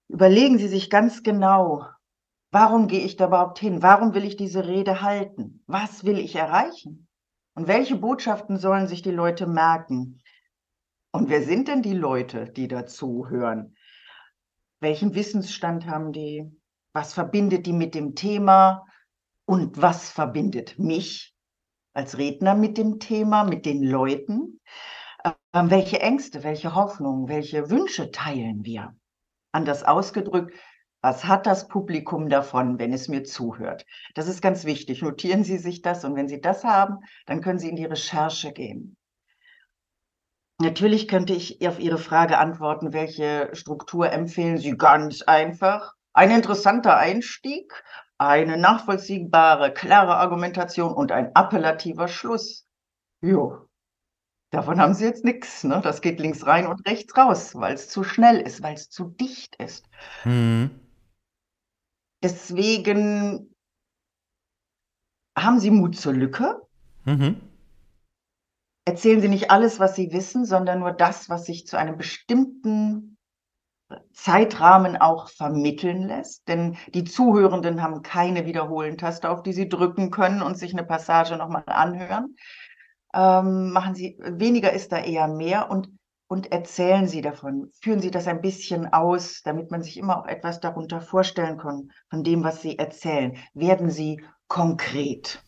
Überlegen 0.08 0.58
Sie 0.58 0.68
sich 0.68 0.90
ganz 0.90 1.22
genau, 1.22 1.86
warum 2.50 2.86
gehe 2.86 3.00
ich 3.00 3.16
da 3.16 3.28
überhaupt 3.28 3.60
hin? 3.60 3.82
Warum 3.82 4.12
will 4.12 4.24
ich 4.24 4.36
diese 4.36 4.66
Rede 4.66 5.00
halten? 5.00 5.62
Was 5.66 6.04
will 6.04 6.18
ich 6.18 6.36
erreichen? 6.36 7.08
Und 7.54 7.66
welche 7.66 7.96
Botschaften 7.96 8.58
sollen 8.58 8.88
sich 8.88 9.00
die 9.00 9.10
Leute 9.10 9.46
merken? 9.46 10.20
Und 11.12 11.30
wer 11.30 11.42
sind 11.42 11.66
denn 11.66 11.80
die 11.80 11.94
Leute, 11.94 12.44
die 12.44 12.68
dazu 12.68 13.30
hören? 13.30 13.74
Welchen 14.80 15.14
Wissensstand 15.14 15.86
haben 15.86 16.12
die? 16.12 16.44
Was 16.92 17.14
verbindet 17.14 17.64
die 17.64 17.72
mit 17.72 17.94
dem 17.94 18.14
Thema? 18.14 18.84
Und 19.50 19.82
was 19.82 20.12
verbindet 20.12 20.78
mich 20.78 21.34
als 21.92 22.18
Redner 22.18 22.54
mit 22.54 22.78
dem 22.78 23.00
Thema, 23.00 23.42
mit 23.42 23.66
den 23.66 23.82
Leuten? 23.82 24.60
Ähm, 25.24 25.70
welche 25.72 26.00
Ängste, 26.00 26.44
welche 26.44 26.76
Hoffnungen, 26.76 27.28
welche 27.28 27.68
Wünsche 27.68 28.12
teilen 28.12 28.64
wir? 28.64 28.94
Anders 29.50 29.82
ausgedrückt, 29.82 30.54
was 31.00 31.24
hat 31.24 31.46
das 31.46 31.66
Publikum 31.66 32.28
davon, 32.28 32.78
wenn 32.78 32.92
es 32.92 33.08
mir 33.08 33.24
zuhört? 33.24 33.86
Das 34.14 34.28
ist 34.28 34.40
ganz 34.40 34.66
wichtig. 34.66 35.02
Notieren 35.02 35.42
Sie 35.42 35.58
sich 35.58 35.82
das 35.82 36.04
und 36.04 36.14
wenn 36.14 36.28
Sie 36.28 36.40
das 36.40 36.62
haben, 36.62 36.98
dann 37.26 37.40
können 37.40 37.58
Sie 37.58 37.70
in 37.70 37.76
die 37.76 37.86
Recherche 37.86 38.52
gehen. 38.52 38.96
Natürlich 40.60 41.08
könnte 41.08 41.32
ich 41.32 41.66
auf 41.66 41.80
Ihre 41.80 41.98
Frage 41.98 42.38
antworten, 42.38 42.92
welche 42.92 43.50
Struktur 43.54 44.12
empfehlen 44.12 44.58
Sie 44.58 44.76
ganz 44.76 45.22
einfach. 45.22 45.94
Ein 46.12 46.30
interessanter 46.30 46.96
Einstieg, 46.96 47.82
eine 48.20 48.58
nachvollziehbare, 48.58 49.72
klare 49.72 50.16
Argumentation 50.16 50.92
und 50.92 51.10
ein 51.10 51.34
appellativer 51.34 52.06
Schluss. 52.06 52.66
Jo, 53.22 53.66
davon 54.50 54.78
haben 54.78 54.92
Sie 54.92 55.06
jetzt 55.06 55.24
nichts. 55.24 55.64
Ne? 55.64 55.80
Das 55.82 56.02
geht 56.02 56.20
links 56.20 56.44
rein 56.44 56.66
und 56.66 56.86
rechts 56.86 57.16
raus, 57.16 57.54
weil 57.54 57.74
es 57.74 57.88
zu 57.88 58.04
schnell 58.04 58.38
ist, 58.38 58.62
weil 58.62 58.74
es 58.74 58.90
zu 58.90 59.04
dicht 59.04 59.56
ist. 59.56 59.86
Mhm. 60.24 60.70
Deswegen 62.22 63.54
haben 65.34 65.58
Sie 65.58 65.70
Mut 65.70 65.96
zur 65.96 66.12
Lücke. 66.12 66.60
Mhm. 67.06 67.40
Erzählen 68.84 69.22
Sie 69.22 69.28
nicht 69.28 69.50
alles, 69.50 69.80
was 69.80 69.96
Sie 69.96 70.12
wissen, 70.12 70.44
sondern 70.44 70.80
nur 70.80 70.92
das, 70.92 71.30
was 71.30 71.46
sich 71.46 71.66
zu 71.66 71.78
einem 71.78 71.96
bestimmten 71.96 73.09
Zeitrahmen 74.12 74.96
auch 74.96 75.28
vermitteln 75.28 76.08
lässt, 76.08 76.46
denn 76.48 76.76
die 76.94 77.04
Zuhörenden 77.04 77.82
haben 77.82 78.02
keine 78.02 78.46
Wiederholen-Taste, 78.46 79.28
auf 79.28 79.42
die 79.42 79.52
sie 79.52 79.68
drücken 79.68 80.10
können 80.10 80.42
und 80.42 80.56
sich 80.58 80.72
eine 80.72 80.84
Passage 80.84 81.36
nochmal 81.36 81.64
anhören. 81.66 82.36
Ähm, 83.12 83.72
machen 83.72 83.94
Sie, 83.94 84.18
weniger 84.20 84.72
ist 84.72 84.92
da 84.92 84.98
eher 84.98 85.26
mehr 85.26 85.70
und, 85.70 85.88
und 86.28 86.52
erzählen 86.52 87.08
Sie 87.08 87.22
davon. 87.22 87.70
Führen 87.80 88.00
Sie 88.00 88.12
das 88.12 88.28
ein 88.28 88.40
bisschen 88.40 88.92
aus, 88.92 89.42
damit 89.42 89.70
man 89.70 89.82
sich 89.82 89.96
immer 89.96 90.20
auch 90.20 90.26
etwas 90.26 90.60
darunter 90.60 91.00
vorstellen 91.00 91.58
kann, 91.58 91.90
von 92.08 92.22
dem, 92.22 92.44
was 92.44 92.62
Sie 92.62 92.78
erzählen. 92.78 93.36
Werden 93.54 93.90
Sie 93.90 94.22
konkret. 94.46 95.42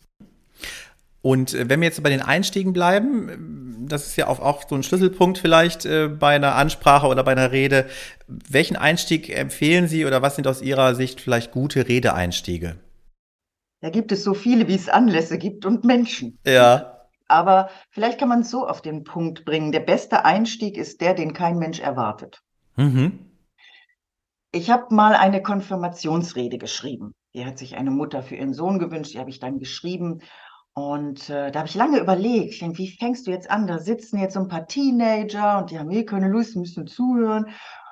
Und 1.23 1.55
äh, 1.55 1.69
wenn 1.69 1.81
wir 1.81 1.87
jetzt 1.87 2.03
bei 2.03 2.11
den 2.11 2.21
Einstiegen 2.21 2.73
bleiben, 2.73 3.52
das 3.89 4.07
ist 4.07 4.17
ja 4.17 4.27
auch, 4.27 4.41
auch 4.41 4.69
so 4.69 4.75
ein 4.75 4.83
Schlüsselpunkt 4.83 5.39
vielleicht 5.39 5.85
äh, 5.85 6.09
bei 6.09 6.35
einer 6.35 6.55
Ansprache 6.55 7.07
oder 7.07 7.23
bei 7.25 7.33
einer 7.33 7.53
Rede. 7.53 7.87
Welchen 8.27 8.77
Einstieg 8.77 9.29
empfehlen 9.29 9.89
Sie 9.89 10.05
oder 10.05 10.23
was 10.23 10.37
sind 10.37 10.47
aus 10.47 10.63
Ihrer 10.63 10.95
Sicht 10.95 11.21
vielleicht 11.21 11.53
gute 11.53 11.89
Redeeinstiege? 11.89 12.77
Da 13.81 13.91
gibt 13.91 14.13
es 14.13 14.23
so 14.23 14.35
viele, 14.35 14.69
wie 14.69 14.75
es 14.75 14.89
Anlässe 14.89 15.39
gibt 15.39 15.67
und 15.67 15.85
Menschen. 15.85 16.39
Ja. 16.47 17.09
Aber 17.29 17.71
vielleicht 17.91 18.19
kann 18.19 18.29
man 18.29 18.41
es 18.41 18.51
so 18.51 18.67
auf 18.67 18.83
den 18.83 19.05
Punkt 19.05 19.45
bringen. 19.45 19.73
Der 19.73 19.81
beste 19.81 20.25
Einstieg 20.25 20.77
ist 20.77 21.01
der, 21.01 21.15
den 21.15 21.33
kein 21.33 21.59
Mensch 21.59 21.81
erwartet. 21.81 22.43
Mhm. 22.77 23.31
Ich 24.53 24.71
habe 24.71 24.95
mal 24.95 25.15
eine 25.15 25.43
Konfirmationsrede 25.43 26.59
geschrieben. 26.59 27.13
Die 27.35 27.47
hat 27.47 27.59
sich 27.59 27.77
eine 27.77 27.91
Mutter 27.91 28.23
für 28.23 28.37
ihren 28.37 28.53
Sohn 28.53 28.79
gewünscht, 28.79 29.15
die 29.15 29.19
habe 29.19 29.31
ich 29.31 29.41
dann 29.41 29.59
geschrieben. 29.59 30.21
Und 30.75 31.29
äh, 31.29 31.51
da 31.51 31.61
habe 31.61 31.69
ich 31.69 31.75
lange 31.75 31.99
überlegt, 31.99 32.55
ich 32.55 32.61
denk, 32.61 32.79
wie 32.79 32.97
fängst 32.97 33.27
du 33.27 33.31
jetzt 33.31 33.51
an? 33.51 33.67
Da 33.67 33.79
sitzen 33.79 34.19
jetzt 34.19 34.35
so 34.35 34.41
ein 34.41 34.49
paar 34.49 34.67
Teenager 34.67 35.59
und 35.59 35.71
die 35.71 35.79
haben 35.79 35.91
eh 35.91 36.05
keine 36.05 36.29
Lust, 36.29 36.57
müssen 36.57 36.87
zuhören. 36.87 37.51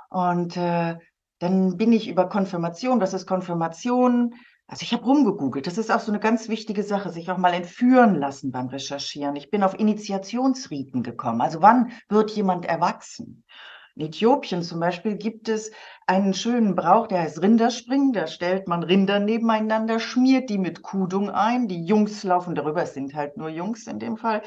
Und 0.09 0.57
äh, 0.57 0.97
dann 1.41 1.77
bin 1.77 1.93
ich 1.93 2.09
über 2.09 2.29
Konfirmation, 2.29 3.01
was 3.01 3.15
ist 3.15 3.27
Konfirmation? 3.27 4.35
Also 4.67 4.85
ich 4.85 4.93
habe 4.93 5.05
rumgegoogelt. 5.05 5.67
Das 5.67 5.79
ist 5.79 5.91
auch 5.91 6.01
so 6.01 6.13
eine 6.13 6.21
ganz 6.21 6.49
wichtige 6.49 6.83
Sache, 6.83 7.11
sich 7.11 7.31
auch 7.31 7.39
mal 7.39 7.53
entführen 7.53 8.15
lassen 8.15 8.53
beim 8.53 8.69
Recherchieren. 8.69 9.37
Ich 9.37 9.51
bin 9.51 9.63
auf 9.63 9.79
Initiationsriten 9.79 11.03
gekommen. 11.03 11.41
Also 11.41 11.61
wann 11.61 11.93
wird 12.09 12.31
jemand 12.31 12.67
erwachsen? 12.67 13.45
In 13.95 14.07
Äthiopien 14.07 14.63
zum 14.63 14.81
Beispiel 14.81 15.17
gibt 15.17 15.49
es 15.49 15.71
einen 16.07 16.35
schönen 16.35 16.75
Brauch, 16.75 17.07
der 17.07 17.21
heißt 17.21 17.41
Rinderspringen. 17.43 18.13
Da 18.13 18.27
stellt 18.27 18.67
man 18.69 18.83
Rinder 18.83 19.21
nebeneinander, 19.21 20.01
schmiert 20.01 20.51
die 20.51 20.59
mit 20.59 20.83
Kudung 20.83 21.31
ein. 21.31 21.69
Die 21.69 21.85
Jungs 21.85 22.23
laufen 22.25 22.55
darüber, 22.57 22.83
es 22.83 22.95
sind 22.95 23.15
halt 23.15 23.37
nur 23.37 23.49
Jungs 23.49 23.87
in 23.87 23.99
dem 24.01 24.17
Fall. 24.17 24.43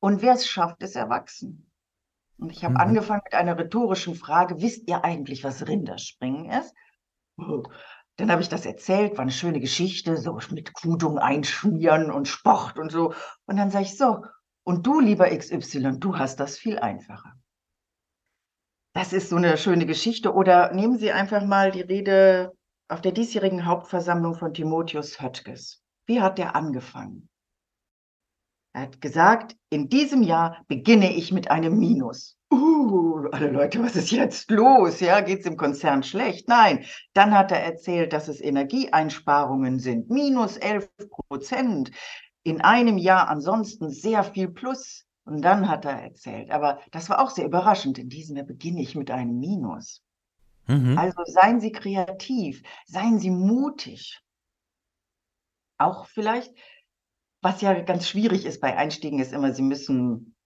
Und 0.00 0.22
wer 0.22 0.34
es 0.34 0.46
schafft, 0.46 0.82
ist 0.82 0.96
erwachsen. 0.96 1.70
Und 2.38 2.52
ich 2.52 2.64
habe 2.64 2.74
Mhm. 2.74 2.80
angefangen 2.80 3.22
mit 3.24 3.34
einer 3.34 3.58
rhetorischen 3.58 4.14
Frage, 4.16 4.60
wisst 4.62 4.88
ihr 4.88 5.04
eigentlich, 5.04 5.44
was 5.44 5.66
Rinderspringen 5.68 6.50
ist? 6.50 6.74
Oh. 7.38 7.64
Dann 8.16 8.30
habe 8.30 8.42
ich 8.42 8.48
das 8.48 8.66
erzählt, 8.66 9.12
war 9.14 9.22
eine 9.22 9.32
schöne 9.32 9.60
Geschichte, 9.60 10.16
so 10.16 10.38
mit 10.50 10.72
Kudung 10.74 11.18
einschmieren 11.18 12.10
und 12.10 12.28
Sport 12.28 12.78
und 12.78 12.92
so. 12.92 13.14
Und 13.46 13.56
dann 13.56 13.70
sage 13.70 13.84
ich 13.84 13.96
so, 13.98 14.24
und 14.64 14.86
du, 14.86 15.00
lieber 15.00 15.32
XY, 15.32 16.00
du 16.00 16.18
hast 16.18 16.40
das 16.40 16.58
viel 16.58 16.78
einfacher. 16.78 17.34
Das 18.94 19.12
ist 19.12 19.30
so 19.30 19.36
eine 19.36 19.56
schöne 19.56 19.86
Geschichte. 19.86 20.34
Oder 20.34 20.72
nehmen 20.72 20.98
Sie 20.98 21.12
einfach 21.12 21.44
mal 21.44 21.70
die 21.70 21.80
Rede 21.80 22.52
auf 22.88 23.00
der 23.00 23.12
diesjährigen 23.12 23.64
Hauptversammlung 23.64 24.34
von 24.34 24.52
Timotheus 24.52 25.20
Höttges. 25.20 25.82
Wie 26.06 26.20
hat 26.20 26.36
der 26.36 26.54
angefangen? 26.54 27.28
Er 28.74 28.82
hat 28.82 29.00
gesagt, 29.00 29.56
in 29.70 29.88
diesem 29.88 30.22
Jahr 30.22 30.64
beginne 30.66 31.14
ich 31.14 31.32
mit 31.32 31.50
einem 31.50 31.78
Minus. 31.78 32.36
Uh, 32.52 33.28
alle 33.32 33.50
Leute, 33.50 33.82
was 33.82 33.96
ist 33.96 34.10
jetzt 34.10 34.50
los? 34.50 35.00
Ja, 35.00 35.20
geht's 35.20 35.46
im 35.46 35.56
Konzern 35.56 36.02
schlecht? 36.02 36.48
Nein. 36.48 36.84
Dann 37.14 37.36
hat 37.36 37.50
er 37.50 37.62
erzählt, 37.62 38.12
dass 38.12 38.28
es 38.28 38.40
Energieeinsparungen 38.40 39.78
sind. 39.78 40.10
Minus 40.10 40.58
11 40.58 40.88
Prozent. 41.08 41.90
In 42.44 42.60
einem 42.60 42.98
Jahr 42.98 43.28
ansonsten 43.28 43.90
sehr 43.90 44.24
viel 44.24 44.48
Plus. 44.48 45.06
Und 45.24 45.42
dann 45.42 45.68
hat 45.68 45.84
er 45.84 46.00
erzählt, 46.02 46.50
aber 46.52 46.80
das 46.92 47.08
war 47.10 47.20
auch 47.20 47.30
sehr 47.30 47.46
überraschend. 47.46 47.98
In 47.98 48.08
diesem 48.08 48.36
Jahr 48.36 48.46
beginne 48.46 48.80
ich 48.82 48.94
mit 48.94 49.10
einem 49.10 49.38
Minus. 49.40 50.02
Mhm. 50.68 50.96
Also 50.96 51.22
seien 51.26 51.60
Sie 51.60 51.72
kreativ, 51.72 52.62
seien 52.86 53.18
Sie 53.18 53.30
mutig. 53.30 54.20
Auch 55.78 56.06
vielleicht, 56.06 56.54
was 57.42 57.62
ja 57.62 57.80
ganz 57.82 58.08
schwierig 58.08 58.46
ist 58.46 58.60
bei 58.62 58.76
Einstiegen, 58.76 59.20
ist 59.20 59.32
immer, 59.34 59.52
Sie 59.54 59.62
müssen 59.62 60.36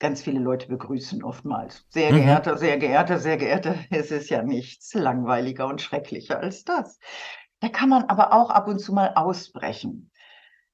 ganz 0.00 0.22
viele 0.22 0.40
Leute 0.40 0.68
begrüßen, 0.68 1.24
oftmals. 1.24 1.86
Sehr 1.90 2.12
Mhm. 2.12 2.18
geehrter, 2.18 2.58
sehr 2.58 2.78
geehrter, 2.78 3.18
sehr 3.20 3.38
geehrter. 3.38 3.76
Es 3.90 4.12
ist 4.12 4.30
ja 4.30 4.44
nichts 4.44 4.94
langweiliger 4.94 5.68
und 5.68 5.82
schrecklicher 5.82 6.40
als 6.40 6.64
das. 6.64 7.00
Da 7.60 7.70
kann 7.70 7.90
man 7.90 8.04
aber 8.04 8.34
auch 8.34 8.50
ab 8.50 8.68
und 8.68 8.80
zu 8.80 8.94
mal 8.94 9.14
ausbrechen. 9.16 10.11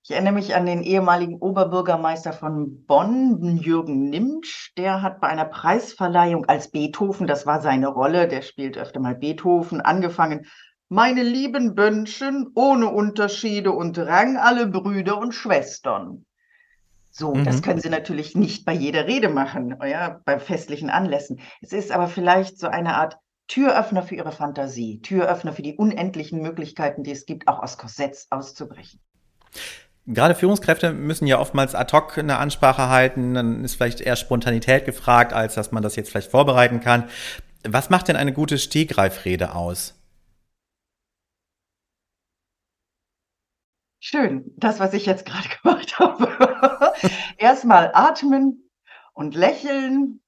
Ich 0.03 0.13
erinnere 0.13 0.33
mich 0.33 0.55
an 0.55 0.65
den 0.65 0.83
ehemaligen 0.83 1.37
Oberbürgermeister 1.37 2.33
von 2.33 2.85
Bonn, 2.87 3.59
Jürgen 3.59 4.09
Nimsch. 4.09 4.73
Der 4.77 5.03
hat 5.03 5.21
bei 5.21 5.29
einer 5.29 5.45
Preisverleihung 5.45 6.47
als 6.47 6.71
Beethoven, 6.71 7.27
das 7.27 7.45
war 7.47 7.61
seine 7.61 7.89
Rolle, 7.89 8.27
der 8.27 8.43
spielt 8.43 8.79
öfter 8.79 9.01
mal 9.01 9.15
Beethoven, 9.15 9.81
angefangen. 9.81 10.47
Meine 10.89 11.23
lieben 11.23 11.75
Bönchen, 11.75 12.51
ohne 12.55 12.89
Unterschiede 12.89 13.73
und 13.73 13.99
Rang, 13.99 14.39
alle 14.39 14.67
Brüder 14.67 15.19
und 15.19 15.35
Schwestern. 15.35 16.25
So, 17.11 17.35
das 17.45 17.57
Mhm. 17.57 17.63
können 17.63 17.81
Sie 17.81 17.91
natürlich 17.91 18.35
nicht 18.35 18.65
bei 18.65 18.73
jeder 18.73 19.07
Rede 19.07 19.29
machen, 19.29 19.77
ja, 19.85 20.21
bei 20.25 20.39
festlichen 20.39 20.89
Anlässen. 20.89 21.41
Es 21.61 21.73
ist 21.73 21.91
aber 21.93 22.07
vielleicht 22.07 22.59
so 22.59 22.69
eine 22.69 22.97
Art 22.97 23.19
Türöffner 23.49 24.03
für 24.03 24.15
Ihre 24.15 24.33
Fantasie, 24.33 25.01
Türöffner 25.03 25.53
für 25.53 25.63
die 25.63 25.77
unendlichen 25.77 26.41
Möglichkeiten, 26.41 27.03
die 27.03 27.11
es 27.11 27.27
gibt, 27.27 27.49
auch 27.49 27.63
aus 27.63 27.77
Korsetts 27.77 28.29
auszubrechen. 28.31 29.01
Gerade 30.11 30.35
Führungskräfte 30.35 30.95
müssen 30.95 31.27
ja 31.27 31.39
oftmals 31.39 31.75
ad 31.75 31.95
hoc 31.95 32.17
eine 32.17 32.39
Ansprache 32.39 32.89
halten. 32.89 33.35
Dann 33.35 33.63
ist 33.63 33.75
vielleicht 33.75 34.01
eher 34.01 34.17
Spontanität 34.17 34.87
gefragt, 34.87 35.35
als 35.35 35.55
dass 35.55 35.71
man 35.71 35.83
das 35.83 35.97
jetzt 35.97 36.11
vielleicht 36.11 36.31
vorbereiten 36.31 36.81
kann. 36.81 37.11
Was 37.63 37.91
macht 37.91 38.09
denn 38.09 38.17
eine 38.17 38.33
gute 38.33 38.57
Stegreifrede 38.57 39.55
aus? 39.55 39.95
Schön, 44.01 44.51
das, 44.57 44.81
was 44.81 44.95
ich 44.95 45.05
jetzt 45.05 45.27
gerade 45.27 45.49
gemacht 45.63 45.99
habe. 45.99 46.95
Erstmal 47.37 47.91
atmen 47.93 48.71
und 49.13 49.35
lächeln 49.35 50.23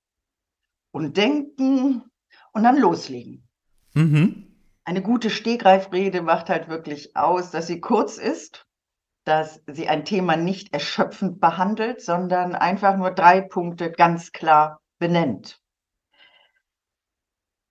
und 0.93 1.17
denken 1.17 2.03
und 2.53 2.63
dann 2.65 2.77
loslegen. 2.77 3.49
Mhm. 3.95 4.47
Eine 4.85 5.01
gute 5.01 5.31
Stegreifrede 5.31 6.21
macht 6.21 6.51
halt 6.51 6.69
wirklich 6.69 7.17
aus, 7.17 7.51
dass 7.51 7.67
sie 7.67 7.81
kurz 7.81 8.19
ist, 8.19 8.67
dass 9.25 9.63
sie 9.67 9.89
ein 9.89 10.05
Thema 10.05 10.37
nicht 10.37 10.73
erschöpfend 10.73 11.41
behandelt, 11.41 12.01
sondern 12.03 12.55
einfach 12.55 12.97
nur 12.97 13.11
drei 13.11 13.41
Punkte 13.41 13.91
ganz 13.91 14.33
klar 14.33 14.81
benennt. 14.99 15.61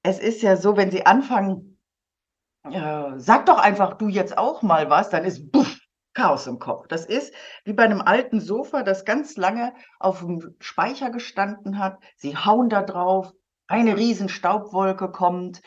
Es 0.03 0.19
ist 0.19 0.41
ja 0.41 0.55
so, 0.55 0.77
wenn 0.77 0.91
Sie 0.91 1.05
anfangen, 1.05 1.79
äh, 2.63 3.17
sag 3.17 3.45
doch 3.45 3.57
einfach 3.57 3.95
du 3.95 4.07
jetzt 4.07 4.37
auch 4.37 4.61
mal 4.61 4.89
was, 4.89 5.09
dann 5.09 5.25
ist 5.25 5.51
buff, 5.51 5.79
Chaos 6.13 6.47
im 6.47 6.59
Kopf. 6.59 6.87
Das 6.87 7.05
ist 7.05 7.33
wie 7.65 7.73
bei 7.73 7.83
einem 7.83 8.01
alten 8.01 8.41
Sofa, 8.41 8.83
das 8.83 9.05
ganz 9.05 9.37
lange 9.37 9.73
auf 9.99 10.19
dem 10.19 10.55
Speicher 10.59 11.11
gestanden 11.11 11.79
hat. 11.79 11.97
Sie 12.17 12.35
hauen 12.35 12.69
da 12.69 12.81
drauf, 12.81 13.31
eine 13.67 13.95
riesen 13.95 14.27
Staubwolke 14.27 15.11
kommt. 15.11 15.61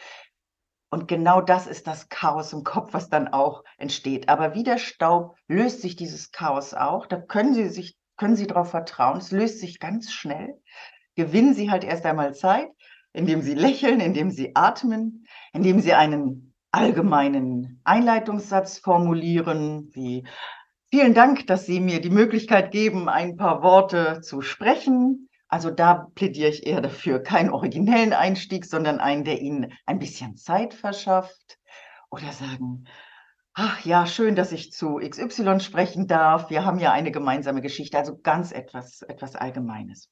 Und 0.93 1.09
genau 1.09 1.41
das 1.41 1.67
ist 1.67 1.87
das 1.87 2.11
Chaos 2.11 2.53
im 2.53 2.65
Kopf, 2.65 2.93
was 2.93 3.09
dann 3.09 3.29
auch 3.29 3.65
entsteht. 3.79 4.29
Aber 4.29 4.55
wie 4.55 4.63
der 4.63 4.77
Staub 4.77 5.37
löst 5.49 5.81
sich 5.81 5.97
dieses 5.97 6.33
Chaos 6.33 6.75
auch. 6.75 7.07
Da 7.07 7.19
können 7.19 7.55
Sie 7.55 7.71
sich, 7.71 7.97
können 8.19 8.37
Sie 8.37 8.47
darauf 8.47 8.73
vertrauen. 8.73 9.17
Es 9.17 9.31
löst 9.31 9.59
sich 9.59 9.81
ganz 9.81 10.13
schnell. 10.13 10.61
Gewinnen 11.15 11.55
Sie 11.55 11.71
halt 11.71 11.83
erst 11.83 12.05
einmal 12.05 12.35
Zeit, 12.35 12.69
indem 13.15 13.41
Sie 13.41 13.55
lächeln, 13.55 14.01
indem 14.01 14.31
Sie 14.31 14.55
atmen, 14.55 15.27
indem 15.55 15.81
Sie 15.81 15.95
einen 15.95 16.53
allgemeinen 16.73 17.81
Einleitungssatz 17.85 18.77
formulieren, 18.77 19.89
wie 19.95 20.25
vielen 20.91 21.15
Dank, 21.15 21.47
dass 21.47 21.65
Sie 21.65 21.81
mir 21.81 22.03
die 22.03 22.11
Möglichkeit 22.11 22.71
geben, 22.71 23.09
ein 23.09 23.39
paar 23.39 23.63
Worte 23.63 24.21
zu 24.21 24.43
sprechen. 24.43 25.31
Also 25.52 25.71
da 25.71 26.09
plädiere 26.14 26.49
ich 26.49 26.66
eher 26.66 26.80
dafür, 26.80 27.23
keinen 27.23 27.50
originellen 27.50 28.14
Einstieg, 28.14 28.64
sondern 28.64 29.00
einen, 29.00 29.23
der 29.23 29.42
Ihnen 29.42 29.71
ein 29.85 29.99
bisschen 29.99 30.35
Zeit 30.38 30.73
verschafft. 30.73 31.59
Oder 32.11 32.32
sagen, 32.32 32.85
ach 33.52 33.85
ja, 33.85 34.06
schön, 34.06 34.35
dass 34.35 34.52
ich 34.52 34.73
zu 34.73 34.97
XY 34.97 35.61
sprechen 35.61 36.06
darf. 36.06 36.49
Wir 36.49 36.64
haben 36.64 36.78
ja 36.78 36.92
eine 36.92 37.11
gemeinsame 37.11 37.61
Geschichte, 37.61 37.99
also 37.99 38.16
ganz 38.16 38.50
etwas, 38.50 39.02
etwas 39.02 39.37
Allgemeines. 39.37 40.09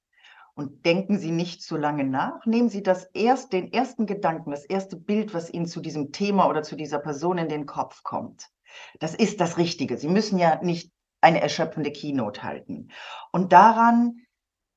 Und 0.53 0.85
denken 0.85 1.19
Sie 1.19 1.31
nicht 1.31 1.63
zu 1.63 1.79
lange 1.79 2.05
nach. 2.05 2.45
Nehmen 2.45 2.69
Sie 2.69 2.83
das 2.83 3.05
erst, 3.15 3.55
den 3.55 3.73
ersten 3.73 4.05
Gedanken, 4.05 4.51
das 4.51 4.67
erste 4.67 4.99
Bild, 4.99 5.33
was 5.33 5.51
Ihnen 5.51 5.65
zu 5.65 5.81
diesem 5.81 6.13
Thema 6.13 6.51
oder 6.51 6.63
zu 6.63 6.77
dieser 6.77 6.99
Person 6.99 7.39
in 7.39 7.49
den 7.49 7.65
Kopf 7.65 8.03
kommt. 8.03 8.51
Das 8.99 9.15
ist 9.15 9.41
das 9.41 9.57
Richtige. 9.57 9.97
Sie 9.97 10.09
müssen 10.09 10.39
ja 10.39 10.63
nicht 10.63 10.93
eine 11.23 11.41
erschöpfende 11.41 11.93
Keynote 11.93 12.43
halten. 12.43 12.89
Und 13.33 13.55
daran 13.55 14.21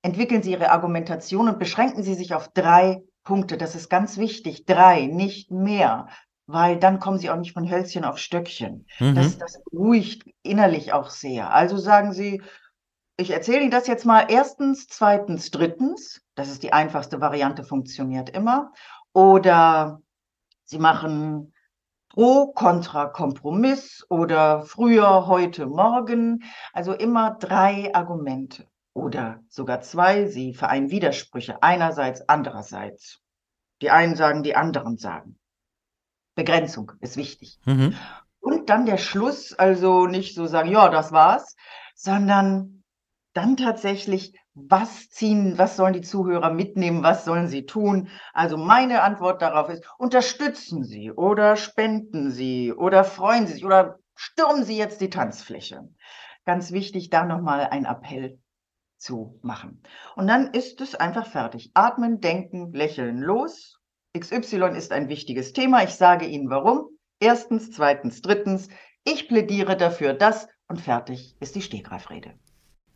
entwickeln 0.03 0.43
Sie 0.43 0.51
Ihre 0.51 0.69
Argumentation 0.69 1.49
und 1.49 1.57
beschränken 1.57 2.03
Sie 2.03 2.13
sich 2.13 2.35
auf 2.35 2.49
drei 2.49 3.01
Punkte. 3.23 3.57
Das 3.57 3.73
ist 3.73 3.89
ganz 3.89 4.17
wichtig. 4.17 4.65
Drei, 4.65 5.07
nicht 5.07 5.49
mehr. 5.49 6.07
Weil 6.45 6.77
dann 6.77 6.99
kommen 6.99 7.17
Sie 7.17 7.29
auch 7.29 7.37
nicht 7.37 7.53
von 7.53 7.71
Hölzchen 7.71 8.03
auf 8.03 8.17
Stöckchen. 8.19 8.85
Mhm. 8.99 9.15
Das, 9.15 9.37
das 9.37 9.63
beruhigt 9.71 10.29
innerlich 10.43 10.91
auch 10.93 11.09
sehr. 11.09 11.51
Also 11.53 11.77
sagen 11.77 12.11
Sie, 12.11 12.41
ich 13.15 13.31
erzähle 13.31 13.61
Ihnen 13.61 13.71
das 13.71 13.87
jetzt 13.87 14.05
mal 14.05 14.25
erstens, 14.27 14.87
zweitens, 14.87 15.51
drittens. 15.51 16.21
Das 16.35 16.49
ist 16.49 16.63
die 16.63 16.73
einfachste 16.73 17.21
Variante, 17.21 17.63
funktioniert 17.63 18.29
immer. 18.29 18.73
Oder 19.13 20.01
Sie 20.65 20.79
machen 20.79 21.53
Pro, 22.09 22.51
Contra, 22.51 23.05
Kompromiss 23.05 24.05
oder 24.09 24.63
früher, 24.63 25.27
heute, 25.27 25.65
morgen. 25.65 26.43
Also 26.73 26.91
immer 26.91 27.37
drei 27.39 27.95
Argumente 27.95 28.67
oder 28.93 29.41
sogar 29.49 29.81
zwei. 29.81 30.27
Sie 30.27 30.53
vereinen 30.53 30.91
Widersprüche 30.91 31.61
einerseits, 31.61 32.27
andererseits. 32.29 33.19
Die 33.81 33.89
einen 33.89 34.15
sagen, 34.15 34.43
die 34.43 34.55
anderen 34.55 34.97
sagen. 34.97 35.37
Begrenzung 36.35 36.93
ist 37.01 37.17
wichtig. 37.17 37.59
Mhm. 37.65 37.95
Und 38.39 38.69
dann 38.69 38.85
der 38.85 38.97
Schluss, 38.97 39.53
also 39.53 40.07
nicht 40.07 40.35
so 40.35 40.47
sagen, 40.47 40.69
ja, 40.69 40.89
das 40.89 41.11
war's, 41.11 41.55
sondern 41.95 42.83
dann 43.33 43.57
tatsächlich, 43.57 44.37
was 44.53 45.09
ziehen, 45.09 45.57
was 45.57 45.75
sollen 45.75 45.93
die 45.93 46.01
Zuhörer 46.01 46.51
mitnehmen, 46.51 47.01
was 47.01 47.25
sollen 47.25 47.47
sie 47.47 47.65
tun? 47.65 48.09
Also 48.33 48.57
meine 48.57 49.01
Antwort 49.01 49.41
darauf 49.41 49.69
ist, 49.69 49.83
unterstützen 49.97 50.83
Sie 50.83 51.11
oder 51.11 51.55
spenden 51.55 52.29
Sie 52.29 52.71
oder 52.71 53.03
freuen 53.03 53.47
Sie 53.47 53.53
sich 53.53 53.65
oder 53.65 53.97
stürmen 54.15 54.63
Sie 54.63 54.77
jetzt 54.77 55.01
die 55.01 55.09
Tanzfläche. 55.09 55.89
Ganz 56.45 56.71
wichtig, 56.71 57.09
da 57.09 57.25
nochmal 57.25 57.67
ein 57.71 57.85
Appell 57.85 58.39
zu 58.97 59.39
machen. 59.41 59.81
Und 60.15 60.27
dann 60.27 60.53
ist 60.53 60.81
es 60.81 60.95
einfach 60.95 61.27
fertig. 61.27 61.71
Atmen, 61.73 62.21
denken, 62.21 62.73
lächeln, 62.73 63.19
los. 63.19 63.79
XY 64.17 64.77
ist 64.77 64.91
ein 64.91 65.09
wichtiges 65.09 65.53
Thema. 65.53 65.83
Ich 65.83 65.95
sage 65.95 66.25
Ihnen 66.25 66.49
warum. 66.49 66.89
Erstens, 67.19 67.71
zweitens, 67.71 68.21
drittens. 68.21 68.69
Ich 69.03 69.27
plädiere 69.27 69.75
dafür, 69.75 70.13
das 70.13 70.47
und 70.67 70.79
fertig 70.79 71.35
ist 71.39 71.55
die 71.55 71.61
Stegreifrede. 71.61 72.33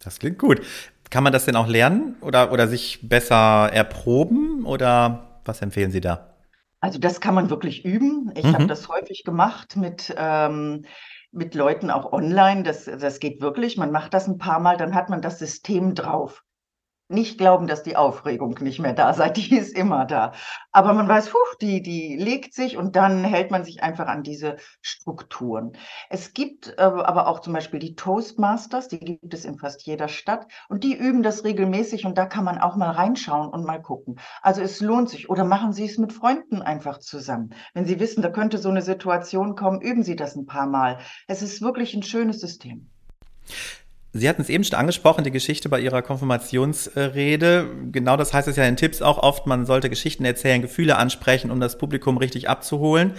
Das 0.03 0.19
klingt 0.19 0.39
gut. 0.39 0.61
Kann 1.09 1.23
man 1.23 1.33
das 1.33 1.45
denn 1.45 1.55
auch 1.55 1.67
lernen 1.67 2.15
oder, 2.21 2.51
oder 2.51 2.67
sich 2.67 3.07
besser 3.07 3.69
erproben 3.71 4.65
oder 4.65 5.41
was 5.45 5.61
empfehlen 5.61 5.91
Sie 5.91 6.01
da? 6.01 6.35
Also 6.79 6.99
das 6.99 7.21
kann 7.21 7.33
man 7.33 7.49
wirklich 7.49 7.85
üben. 7.85 8.31
Ich 8.35 8.43
mhm. 8.43 8.53
habe 8.53 8.67
das 8.67 8.87
häufig 8.87 9.23
gemacht 9.23 9.75
mit 9.75 10.13
ähm, 10.17 10.85
mit 11.31 11.55
Leuten 11.55 11.91
auch 11.91 12.11
online. 12.13 12.63
Das, 12.63 12.85
das 12.85 13.19
geht 13.19 13.41
wirklich. 13.41 13.77
Man 13.77 13.91
macht 13.91 14.13
das 14.13 14.27
ein 14.27 14.37
paar 14.37 14.59
Mal, 14.59 14.77
dann 14.77 14.95
hat 14.95 15.09
man 15.09 15.21
das 15.21 15.39
System 15.39 15.95
drauf 15.95 16.43
nicht 17.09 17.37
glauben, 17.37 17.67
dass 17.67 17.83
die 17.83 17.95
Aufregung 17.95 18.57
nicht 18.61 18.79
mehr 18.79 18.93
da 18.93 19.13
sei. 19.13 19.29
Die 19.37 19.55
ist 19.55 19.77
immer 19.77 20.05
da. 20.05 20.33
Aber 20.71 20.93
man 20.93 21.07
weiß, 21.07 21.29
puh, 21.29 21.37
die, 21.61 21.81
die 21.81 22.17
legt 22.17 22.53
sich 22.53 22.77
und 22.77 22.95
dann 22.95 23.23
hält 23.23 23.51
man 23.51 23.63
sich 23.63 23.81
einfach 23.81 24.07
an 24.07 24.23
diese 24.23 24.57
Strukturen. 24.81 25.73
Es 26.09 26.33
gibt 26.33 26.75
äh, 26.77 26.81
aber 26.81 27.27
auch 27.27 27.39
zum 27.39 27.53
Beispiel 27.53 27.79
die 27.79 27.95
Toastmasters, 27.95 28.87
die 28.87 28.99
gibt 28.99 29.33
es 29.33 29.45
in 29.45 29.57
fast 29.57 29.85
jeder 29.85 30.07
Stadt 30.07 30.47
und 30.69 30.83
die 30.83 30.95
üben 30.95 31.23
das 31.23 31.43
regelmäßig 31.43 32.05
und 32.05 32.17
da 32.17 32.25
kann 32.25 32.43
man 32.43 32.59
auch 32.59 32.75
mal 32.75 32.91
reinschauen 32.91 33.49
und 33.49 33.65
mal 33.65 33.81
gucken. 33.81 34.19
Also 34.41 34.61
es 34.61 34.81
lohnt 34.81 35.09
sich. 35.09 35.29
Oder 35.29 35.45
machen 35.45 35.73
Sie 35.73 35.85
es 35.85 35.97
mit 35.97 36.13
Freunden 36.13 36.61
einfach 36.61 36.99
zusammen. 36.99 37.53
Wenn 37.73 37.85
Sie 37.85 37.99
wissen, 37.99 38.21
da 38.21 38.29
könnte 38.29 38.57
so 38.57 38.69
eine 38.69 38.81
Situation 38.81 39.55
kommen, 39.55 39.81
üben 39.81 40.03
Sie 40.03 40.15
das 40.15 40.35
ein 40.35 40.45
paar 40.45 40.67
Mal. 40.67 40.99
Es 41.27 41.41
ist 41.41 41.61
wirklich 41.61 41.93
ein 41.93 42.03
schönes 42.03 42.39
System. 42.39 42.89
Sie 44.17 44.27
hatten 44.27 44.41
es 44.41 44.49
eben 44.49 44.63
schon 44.63 44.79
angesprochen, 44.79 45.23
die 45.23 45.31
Geschichte 45.31 45.69
bei 45.69 45.79
Ihrer 45.79 46.01
Konfirmationsrede. 46.01 47.69
Genau 47.91 48.17
das 48.17 48.33
heißt 48.33 48.47
es 48.47 48.55
ja 48.55 48.63
in 48.65 48.75
Tipps 48.75 49.01
auch 49.01 49.19
oft, 49.19 49.45
man 49.45 49.65
sollte 49.65 49.89
Geschichten 49.89 50.25
erzählen, 50.25 50.61
Gefühle 50.61 50.97
ansprechen, 50.97 51.51
um 51.51 51.59
das 51.59 51.77
Publikum 51.77 52.17
richtig 52.17 52.49
abzuholen. 52.49 53.13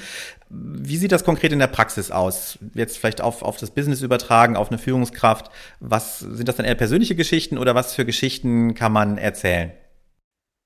Wie 0.50 0.96
sieht 0.96 1.12
das 1.12 1.24
konkret 1.24 1.52
in 1.52 1.60
der 1.60 1.68
Praxis 1.68 2.10
aus? 2.10 2.58
Jetzt 2.74 2.98
vielleicht 2.98 3.20
auf, 3.20 3.42
auf 3.42 3.58
das 3.58 3.70
Business 3.70 4.02
übertragen, 4.02 4.56
auf 4.56 4.70
eine 4.70 4.78
Führungskraft. 4.78 5.50
Was 5.78 6.18
sind 6.18 6.48
das 6.48 6.56
dann 6.56 6.66
eher 6.66 6.74
persönliche 6.74 7.14
Geschichten 7.14 7.58
oder 7.58 7.74
was 7.74 7.94
für 7.94 8.04
Geschichten 8.04 8.74
kann 8.74 8.92
man 8.92 9.18
erzählen? 9.18 9.72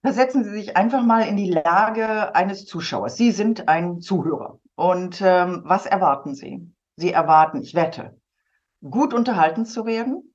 Versetzen 0.03 0.45
Sie 0.45 0.51
sich 0.51 0.77
einfach 0.77 1.05
mal 1.05 1.29
in 1.29 1.37
die 1.37 1.51
Lage 1.51 2.35
eines 2.35 2.65
Zuschauers. 2.65 3.17
Sie 3.17 3.33
sind 3.33 3.69
ein 3.69 4.01
Zuhörer. 4.01 4.59
Und 4.77 5.21
ähm, 5.23 5.63
was 5.65 5.85
erwarten 5.87 6.35
Sie? 6.35 6.73
Sie 6.97 7.13
erwarten, 7.13 7.61
ich 7.63 7.75
wette, 7.75 8.17
gut 8.83 9.15
unterhalten 9.15 9.65
zu 9.65 9.87
werden 9.87 10.35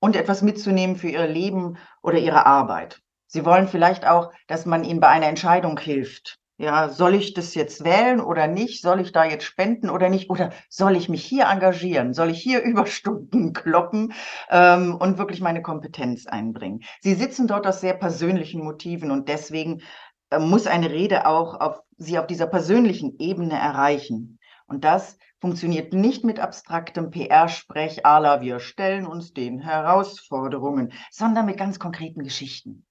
und 0.00 0.16
etwas 0.16 0.42
mitzunehmen 0.42 0.96
für 0.96 1.08
ihr 1.08 1.26
Leben 1.26 1.78
oder 2.02 2.18
ihre 2.18 2.46
Arbeit. 2.46 3.00
Sie 3.26 3.44
wollen 3.44 3.68
vielleicht 3.68 4.06
auch, 4.06 4.32
dass 4.46 4.66
man 4.66 4.84
ihnen 4.84 5.00
bei 5.00 5.08
einer 5.08 5.26
Entscheidung 5.26 5.78
hilft. 5.78 6.38
Ja, 6.58 6.90
soll 6.90 7.14
ich 7.14 7.34
das 7.34 7.54
jetzt 7.54 7.82
wählen 7.82 8.20
oder 8.20 8.46
nicht? 8.46 8.82
Soll 8.82 9.00
ich 9.00 9.10
da 9.10 9.24
jetzt 9.24 9.44
spenden 9.44 9.90
oder 9.90 10.08
nicht? 10.08 10.30
Oder 10.30 10.50
soll 10.68 10.96
ich 10.96 11.08
mich 11.08 11.24
hier 11.24 11.46
engagieren? 11.46 12.14
Soll 12.14 12.30
ich 12.30 12.40
hier 12.40 12.60
Überstunden 12.62 13.52
kloppen 13.52 14.12
ähm, 14.50 14.94
und 14.94 15.18
wirklich 15.18 15.40
meine 15.40 15.62
Kompetenz 15.62 16.26
einbringen? 16.26 16.82
Sie 17.00 17.14
sitzen 17.14 17.46
dort 17.46 17.66
aus 17.66 17.80
sehr 17.80 17.94
persönlichen 17.94 18.62
Motiven 18.62 19.10
und 19.10 19.28
deswegen 19.28 19.82
äh, 20.30 20.38
muss 20.38 20.66
eine 20.66 20.90
Rede 20.90 21.26
auch 21.26 21.58
auf, 21.58 21.80
sie 21.96 22.18
auf 22.18 22.26
dieser 22.26 22.46
persönlichen 22.46 23.18
Ebene 23.18 23.58
erreichen. 23.58 24.38
Und 24.66 24.84
das 24.84 25.16
funktioniert 25.42 25.92
nicht 25.92 26.22
mit 26.22 26.38
abstraktem 26.38 27.10
PR-Sprech 27.10 28.02
la 28.04 28.40
wir 28.40 28.60
stellen 28.60 29.06
uns 29.06 29.32
den 29.32 29.58
Herausforderungen, 29.58 30.92
sondern 31.10 31.46
mit 31.46 31.56
ganz 31.58 31.80
konkreten 31.80 32.22
Geschichten. 32.22 32.86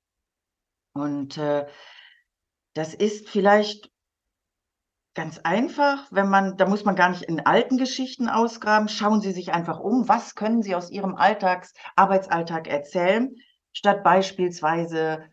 Und 0.94 1.38
äh, 1.38 1.66
das 2.74 2.94
ist 2.94 3.30
vielleicht 3.30 3.90
ganz 5.14 5.40
einfach, 5.40 6.12
wenn 6.12 6.28
man, 6.28 6.58
da 6.58 6.68
muss 6.68 6.84
man 6.84 6.98
gar 6.98 7.12
nicht 7.12 7.24
in 7.24 7.46
alten 7.46 7.78
Geschichten 7.78 8.28
ausgraben. 8.28 8.90
Schauen 8.90 9.22
Sie 9.22 9.32
sich 9.32 9.54
einfach 9.54 9.80
um, 9.80 10.10
was 10.10 10.36
können 10.36 10.62
Sie 10.62 10.76
aus 10.76 10.92
Ihrem 10.92 11.16
Alltags, 11.16 11.74
Arbeitsalltag 11.96 12.68
erzählen, 12.68 13.34
statt 13.72 14.04
beispielsweise 14.04 15.24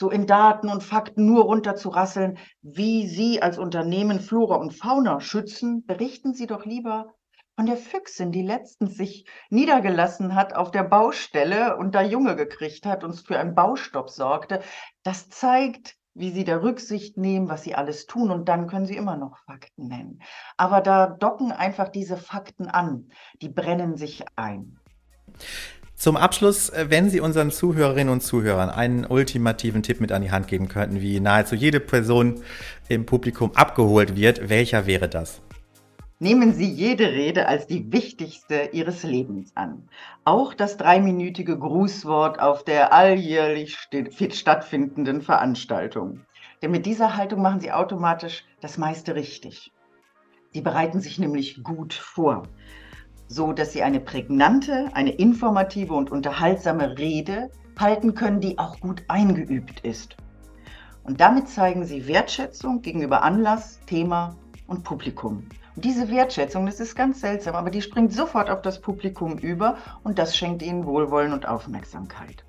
so 0.00 0.08
in 0.08 0.26
Daten 0.26 0.70
und 0.70 0.82
Fakten 0.82 1.26
nur 1.26 1.44
runterzurasseln, 1.44 2.38
wie 2.62 3.06
Sie 3.06 3.42
als 3.42 3.58
Unternehmen 3.58 4.18
Flora 4.18 4.56
und 4.56 4.72
Fauna 4.72 5.20
schützen, 5.20 5.84
berichten 5.84 6.32
Sie 6.32 6.46
doch 6.46 6.64
lieber 6.64 7.12
von 7.54 7.66
der 7.66 7.76
Füchsin, 7.76 8.32
die 8.32 8.40
letztens 8.40 8.96
sich 8.96 9.26
niedergelassen 9.50 10.34
hat 10.34 10.56
auf 10.56 10.70
der 10.70 10.84
Baustelle 10.84 11.76
und 11.76 11.94
da 11.94 12.00
Junge 12.00 12.34
gekriegt 12.34 12.86
hat 12.86 13.04
und 13.04 13.12
für 13.14 13.38
einen 13.38 13.54
Baustopp 13.54 14.08
sorgte. 14.08 14.62
Das 15.02 15.28
zeigt, 15.28 15.96
wie 16.14 16.30
sie 16.30 16.44
da 16.44 16.56
Rücksicht 16.56 17.18
nehmen, 17.18 17.50
was 17.50 17.62
sie 17.62 17.74
alles 17.74 18.06
tun 18.06 18.30
und 18.30 18.48
dann 18.48 18.68
können 18.68 18.86
sie 18.86 18.96
immer 18.96 19.18
noch 19.18 19.36
Fakten 19.44 19.88
nennen. 19.88 20.22
Aber 20.56 20.80
da 20.80 21.08
docken 21.08 21.52
einfach 21.52 21.90
diese 21.90 22.16
Fakten 22.16 22.68
an, 22.68 23.10
die 23.42 23.50
brennen 23.50 23.98
sich 23.98 24.24
ein. 24.36 24.78
Zum 26.00 26.16
Abschluss, 26.16 26.70
äh, 26.70 26.86
wenn 26.88 27.10
Sie 27.10 27.20
unseren 27.20 27.50
Zuhörerinnen 27.50 28.10
und 28.10 28.22
Zuhörern 28.22 28.70
einen 28.70 29.04
ultimativen 29.04 29.82
Tipp 29.82 30.00
mit 30.00 30.12
an 30.12 30.22
die 30.22 30.30
Hand 30.30 30.48
geben 30.48 30.66
könnten, 30.66 31.02
wie 31.02 31.20
nahezu 31.20 31.54
jede 31.54 31.78
Person 31.78 32.42
im 32.88 33.04
Publikum 33.04 33.54
abgeholt 33.54 34.16
wird, 34.16 34.48
welcher 34.48 34.86
wäre 34.86 35.10
das? 35.10 35.42
Nehmen 36.18 36.54
Sie 36.54 36.70
jede 36.70 37.12
Rede 37.12 37.48
als 37.48 37.66
die 37.66 37.92
wichtigste 37.92 38.70
Ihres 38.72 39.02
Lebens 39.02 39.54
an. 39.56 39.90
Auch 40.24 40.54
das 40.54 40.78
dreiminütige 40.78 41.58
Grußwort 41.58 42.40
auf 42.40 42.64
der 42.64 42.94
alljährlich 42.94 43.76
stattfindenden 44.30 45.20
Veranstaltung. 45.20 46.20
Denn 46.62 46.70
mit 46.70 46.86
dieser 46.86 47.18
Haltung 47.18 47.42
machen 47.42 47.60
Sie 47.60 47.72
automatisch 47.72 48.46
das 48.62 48.78
meiste 48.78 49.14
richtig. 49.14 49.70
Sie 50.54 50.62
bereiten 50.62 51.02
sich 51.02 51.18
nämlich 51.18 51.62
gut 51.62 51.92
vor 51.92 52.44
so 53.30 53.52
dass 53.52 53.72
sie 53.72 53.82
eine 53.84 54.00
prägnante, 54.00 54.90
eine 54.92 55.12
informative 55.12 55.94
und 55.94 56.10
unterhaltsame 56.10 56.98
Rede 56.98 57.48
halten 57.78 58.14
können, 58.14 58.40
die 58.40 58.58
auch 58.58 58.80
gut 58.80 59.04
eingeübt 59.06 59.80
ist. 59.80 60.16
Und 61.04 61.20
damit 61.20 61.48
zeigen 61.48 61.86
sie 61.86 62.08
Wertschätzung 62.08 62.82
gegenüber 62.82 63.22
Anlass, 63.22 63.78
Thema 63.86 64.36
und 64.66 64.82
Publikum. 64.82 65.46
Und 65.76 65.84
diese 65.84 66.10
Wertschätzung, 66.10 66.66
das 66.66 66.80
ist 66.80 66.96
ganz 66.96 67.20
seltsam, 67.20 67.54
aber 67.54 67.70
die 67.70 67.80
springt 67.80 68.12
sofort 68.12 68.50
auf 68.50 68.62
das 68.62 68.80
Publikum 68.80 69.38
über 69.38 69.76
und 70.02 70.18
das 70.18 70.36
schenkt 70.36 70.60
ihnen 70.60 70.84
Wohlwollen 70.84 71.32
und 71.32 71.46
Aufmerksamkeit. 71.46 72.44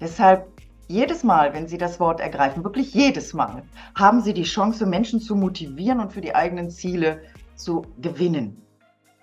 Deshalb 0.00 0.46
jedes 0.86 1.24
Mal, 1.24 1.52
wenn 1.52 1.66
Sie 1.66 1.78
das 1.78 1.98
Wort 1.98 2.20
ergreifen, 2.20 2.62
wirklich 2.62 2.94
jedes 2.94 3.34
Mal, 3.34 3.64
haben 3.96 4.20
Sie 4.20 4.32
die 4.32 4.44
Chance, 4.44 4.86
Menschen 4.86 5.20
zu 5.20 5.34
motivieren 5.34 5.98
und 5.98 6.12
für 6.12 6.20
die 6.20 6.36
eigenen 6.36 6.70
Ziele 6.70 7.22
zu 7.56 7.84
gewinnen 8.00 8.62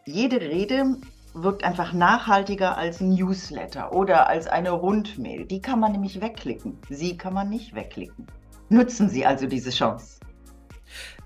jede 0.05 0.41
Rede 0.41 0.97
wirkt 1.33 1.63
einfach 1.63 1.93
nachhaltiger 1.93 2.77
als 2.77 3.01
ein 3.01 3.15
Newsletter 3.15 3.93
oder 3.93 4.27
als 4.27 4.47
eine 4.47 4.71
Rundmail. 4.71 5.45
Die 5.45 5.61
kann 5.61 5.79
man 5.79 5.93
nämlich 5.93 6.21
wegklicken. 6.21 6.77
Sie 6.89 7.17
kann 7.17 7.33
man 7.33 7.49
nicht 7.49 7.73
wegklicken. 7.73 8.27
Nutzen 8.69 9.09
Sie 9.09 9.25
also 9.25 9.47
diese 9.47 9.71
Chance. 9.71 10.19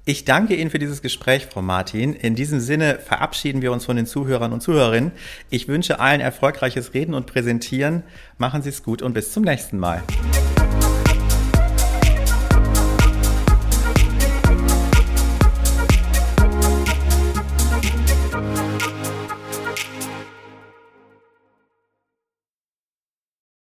Ich 0.06 0.24
danke 0.24 0.56
Ihnen 0.56 0.70
für 0.70 0.80
dieses 0.80 1.02
Gespräch, 1.02 1.48
Frau 1.48 1.62
Martin. 1.62 2.14
In 2.14 2.36
diesem 2.36 2.62
Sinne 2.62 3.00
verabschieden 3.00 3.62
wir 3.62 3.74
uns 3.74 3.84
von 3.84 3.98
den 3.98 4.06
Zuhörern 4.06 4.54
und 4.54 4.62
Zuhörerinnen. 4.62 5.12
Ich 5.50 5.68
wünsche 5.68 6.00
allen 6.00 6.22
erfolgreiches 6.22 6.94
Reden 6.94 7.14
und 7.14 7.26
Präsentieren. 7.26 8.04
Machen 8.38 8.62
Sie 8.62 8.70
es 8.70 8.84
gut 8.84 9.02
und 9.02 9.14
bis 9.14 9.34
zum 9.34 9.44
nächsten 9.44 9.78
Mal. 9.78 10.02